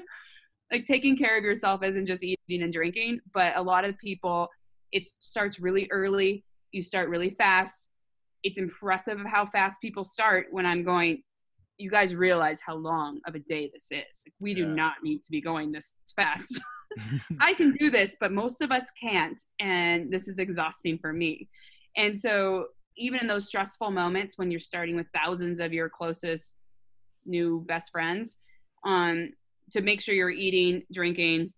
like 0.71 0.87
taking 0.87 1.17
care 1.17 1.37
of 1.37 1.43
yourself 1.43 1.83
isn't 1.83 2.07
just 2.07 2.23
eating 2.23 2.63
and 2.63 2.73
drinking, 2.73 3.19
but 3.33 3.57
a 3.57 3.61
lot 3.61 3.85
of 3.85 3.99
people 3.99 4.49
it 4.93 5.09
starts 5.19 5.59
really 5.59 5.89
early. 5.91 6.45
You 6.71 6.81
start 6.81 7.09
really 7.09 7.31
fast. 7.31 7.91
It's 8.45 8.59
impressive 8.59 9.19
how 9.27 9.47
fast 9.47 9.81
people 9.81 10.05
start 10.05 10.47
when 10.51 10.67
I'm 10.67 10.85
going, 10.85 11.23
you 11.79 11.91
guys 11.91 12.15
realize 12.15 12.61
how 12.65 12.77
long 12.77 13.21
of 13.27 13.35
a 13.35 13.41
day 13.41 13.71
this 13.73 13.89
is. 13.91 14.25
We 14.41 14.55
do 14.55 14.67
not 14.67 15.03
need 15.03 15.19
to 15.23 15.31
be 15.31 15.41
going 15.41 15.73
this 15.73 15.91
fast. 16.15 16.61
I 17.41 17.55
can 17.55 17.73
do 17.79 17.91
this, 17.91 18.17
but 18.21 18.33
most 18.33 18.61
of 18.61 18.71
us 18.71 18.91
can't. 19.01 19.41
And 19.61 20.13
this 20.13 20.29
is 20.29 20.39
exhausting 20.39 20.99
for 20.99 21.13
me. 21.13 21.49
And 21.97 22.19
so, 22.19 22.67
even 22.97 23.21
in 23.21 23.27
those 23.27 23.49
stressful 23.49 23.91
moments 23.91 24.39
when 24.39 24.51
you're 24.51 24.61
starting 24.61 24.95
with 24.95 25.07
thousands 25.13 25.59
of 25.59 25.73
your 25.73 25.89
closest 25.89 26.55
new 27.27 27.65
best 27.67 27.91
friends, 27.91 28.39
um, 28.85 29.31
to 29.73 29.81
make 29.81 30.01
sure 30.01 30.15
you're 30.15 30.31
eating, 30.31 30.83
drinking, 30.93 31.53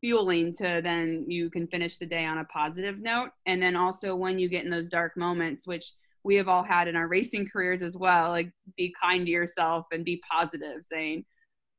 fueling 0.00 0.54
to 0.54 0.80
then 0.82 1.24
you 1.28 1.50
can 1.50 1.66
finish 1.66 1.98
the 1.98 2.06
day 2.06 2.24
on 2.24 2.38
a 2.38 2.44
positive 2.44 2.98
note. 3.00 3.30
And 3.46 3.62
then 3.62 3.76
also 3.76 4.16
when 4.16 4.38
you 4.38 4.48
get 4.48 4.64
in 4.64 4.70
those 4.70 4.88
dark 4.88 5.16
moments, 5.16 5.66
which 5.66 5.92
we 6.22 6.36
have 6.36 6.48
all 6.48 6.62
had 6.62 6.88
in 6.88 6.96
our 6.96 7.08
racing 7.08 7.48
careers 7.50 7.82
as 7.82 7.96
well 7.96 8.30
like 8.30 8.50
be 8.76 8.94
kind 9.02 9.26
to 9.26 9.32
yourself 9.32 9.86
and 9.92 10.04
be 10.04 10.22
positive 10.30 10.82
saying 10.82 11.24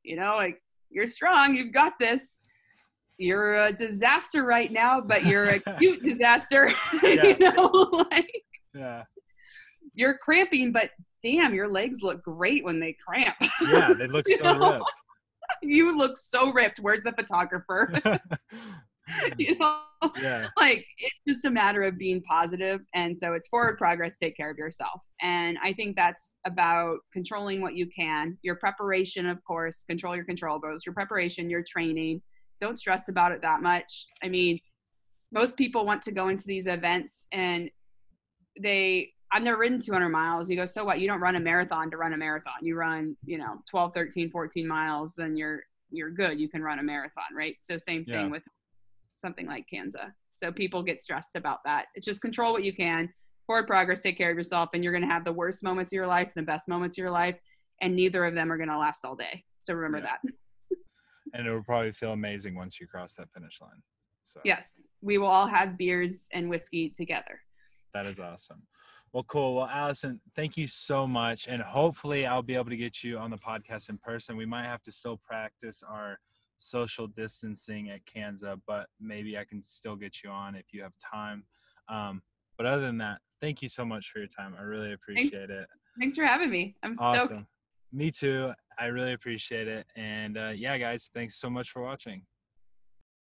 you 0.02 0.16
know 0.16 0.34
like 0.36 0.60
you're 0.90 1.06
strong 1.06 1.54
you've 1.54 1.72
got 1.72 1.94
this. 1.98 2.40
You're 3.18 3.66
a 3.66 3.72
disaster 3.72 4.44
right 4.44 4.72
now 4.72 5.00
but 5.00 5.24
you're 5.24 5.48
a 5.48 5.58
cute 5.78 6.02
disaster. 6.02 6.72
You 7.02 7.38
know 7.38 8.06
like 8.10 8.42
yeah. 8.74 9.04
you're 9.94 10.18
cramping 10.18 10.72
but 10.72 10.90
damn 11.22 11.54
your 11.54 11.68
legs 11.68 12.00
look 12.02 12.22
great 12.22 12.64
when 12.64 12.80
they 12.80 12.96
cramp. 13.06 13.36
Yeah 13.62 13.92
they 13.92 14.06
look 14.06 14.28
so 14.36 14.52
know? 14.52 14.72
ripped 14.72 15.00
you 15.62 15.96
look 15.96 16.18
so 16.18 16.52
ripped. 16.52 16.78
Where's 16.78 17.02
the 17.02 17.12
photographer? 17.12 17.92
You 19.38 19.58
know? 19.58 19.78
Yeah. 20.18 20.48
like 20.56 20.84
it's 20.98 21.20
just 21.28 21.44
a 21.44 21.50
matter 21.50 21.82
of 21.82 21.96
being 21.96 22.22
positive 22.22 22.80
and 22.92 23.16
so 23.16 23.34
it's 23.34 23.46
forward 23.46 23.78
progress 23.78 24.16
take 24.16 24.36
care 24.36 24.50
of 24.50 24.58
yourself. 24.58 25.00
And 25.20 25.58
i 25.62 25.72
think 25.72 25.96
that's 25.96 26.36
about 26.44 26.98
controlling 27.12 27.60
what 27.60 27.74
you 27.74 27.88
can. 27.94 28.38
Your 28.42 28.56
preparation 28.56 29.26
of 29.28 29.42
course 29.44 29.84
control 29.84 30.16
your 30.16 30.24
controllables 30.24 30.84
your 30.86 30.94
preparation 30.94 31.50
your 31.50 31.62
training. 31.62 32.22
Don't 32.60 32.78
stress 32.78 33.08
about 33.08 33.32
it 33.32 33.42
that 33.42 33.62
much. 33.62 34.06
I 34.22 34.28
mean 34.28 34.58
most 35.32 35.56
people 35.56 35.86
want 35.86 36.02
to 36.02 36.12
go 36.12 36.28
into 36.28 36.46
these 36.46 36.66
events 36.66 37.26
and 37.32 37.70
they 38.60 39.12
I've 39.32 39.42
never 39.42 39.58
ridden 39.58 39.80
200 39.80 40.10
miles. 40.10 40.50
You 40.50 40.56
go, 40.56 40.66
so 40.66 40.84
what? 40.84 41.00
You 41.00 41.08
don't 41.08 41.20
run 41.20 41.36
a 41.36 41.40
marathon 41.40 41.90
to 41.90 41.96
run 41.96 42.12
a 42.12 42.16
marathon. 42.18 42.54
You 42.60 42.76
run, 42.76 43.16
you 43.24 43.38
know, 43.38 43.62
12, 43.70 43.94
13, 43.94 44.30
14 44.30 44.68
miles, 44.68 45.14
then 45.14 45.36
you're 45.36 45.62
you're 45.90 46.10
good. 46.10 46.40
You 46.40 46.48
can 46.48 46.62
run 46.62 46.78
a 46.78 46.82
marathon, 46.82 47.24
right? 47.36 47.56
So 47.58 47.76
same 47.76 48.04
thing 48.04 48.14
yeah. 48.14 48.30
with 48.30 48.42
something 49.20 49.46
like 49.46 49.66
Kanza. 49.72 50.12
So 50.34 50.50
people 50.50 50.82
get 50.82 51.02
stressed 51.02 51.36
about 51.36 51.58
that. 51.64 51.86
It's 51.94 52.06
just 52.06 52.22
control 52.22 52.52
what 52.52 52.64
you 52.64 52.72
can, 52.72 53.10
forward 53.46 53.66
progress, 53.66 54.02
take 54.02 54.16
care 54.16 54.30
of 54.30 54.36
yourself, 54.36 54.70
and 54.72 54.82
you're 54.82 54.92
going 54.92 55.06
to 55.06 55.12
have 55.12 55.24
the 55.24 55.32
worst 55.32 55.62
moments 55.62 55.92
of 55.92 55.96
your 55.96 56.06
life 56.06 56.30
and 56.34 56.46
the 56.46 56.50
best 56.50 56.68
moments 56.68 56.94
of 56.94 57.02
your 57.02 57.10
life, 57.10 57.36
and 57.82 57.94
neither 57.94 58.24
of 58.24 58.34
them 58.34 58.50
are 58.50 58.56
going 58.56 58.70
to 58.70 58.78
last 58.78 59.04
all 59.04 59.14
day. 59.14 59.44
So 59.60 59.74
remember 59.74 59.98
yeah. 59.98 60.14
that. 60.22 60.76
and 61.34 61.46
it 61.46 61.50
will 61.52 61.62
probably 61.62 61.92
feel 61.92 62.12
amazing 62.12 62.54
once 62.54 62.80
you 62.80 62.86
cross 62.86 63.14
that 63.16 63.28
finish 63.32 63.60
line. 63.60 63.82
So 64.24 64.40
Yes, 64.44 64.88
we 65.02 65.18
will 65.18 65.26
all 65.26 65.46
have 65.46 65.76
beers 65.76 66.26
and 66.32 66.48
whiskey 66.48 66.94
together. 66.96 67.40
that 67.92 68.06
is 68.06 68.18
awesome. 68.18 68.62
Well, 69.12 69.24
cool. 69.24 69.56
Well, 69.56 69.66
Alison, 69.66 70.20
thank 70.34 70.56
you 70.56 70.66
so 70.66 71.06
much, 71.06 71.46
and 71.46 71.60
hopefully, 71.60 72.26
I'll 72.26 72.42
be 72.42 72.54
able 72.54 72.70
to 72.70 72.76
get 72.76 73.04
you 73.04 73.18
on 73.18 73.30
the 73.30 73.36
podcast 73.36 73.90
in 73.90 73.98
person. 73.98 74.36
We 74.36 74.46
might 74.46 74.64
have 74.64 74.82
to 74.84 74.92
still 74.92 75.18
practice 75.18 75.82
our 75.86 76.18
social 76.56 77.06
distancing 77.06 77.90
at 77.90 78.04
Kanza, 78.06 78.58
but 78.66 78.86
maybe 79.00 79.36
I 79.36 79.44
can 79.44 79.60
still 79.60 79.96
get 79.96 80.22
you 80.22 80.30
on 80.30 80.54
if 80.54 80.66
you 80.72 80.82
have 80.82 80.92
time. 80.98 81.44
Um, 81.88 82.22
but 82.56 82.66
other 82.66 82.82
than 82.82 82.98
that, 82.98 83.18
thank 83.40 83.60
you 83.60 83.68
so 83.68 83.84
much 83.84 84.10
for 84.10 84.18
your 84.18 84.28
time. 84.28 84.54
I 84.58 84.62
really 84.62 84.92
appreciate 84.92 85.50
it. 85.50 85.66
Thanks 85.98 86.16
for 86.16 86.24
having 86.24 86.50
me. 86.50 86.76
I'm 86.82 86.96
stoked. 86.96 87.16
Awesome. 87.16 87.46
Me 87.92 88.10
too. 88.10 88.52
I 88.78 88.86
really 88.86 89.12
appreciate 89.12 89.68
it. 89.68 89.86
And 89.94 90.38
uh, 90.38 90.52
yeah, 90.54 90.78
guys, 90.78 91.10
thanks 91.12 91.36
so 91.38 91.50
much 91.50 91.70
for 91.70 91.82
watching. 91.82 92.22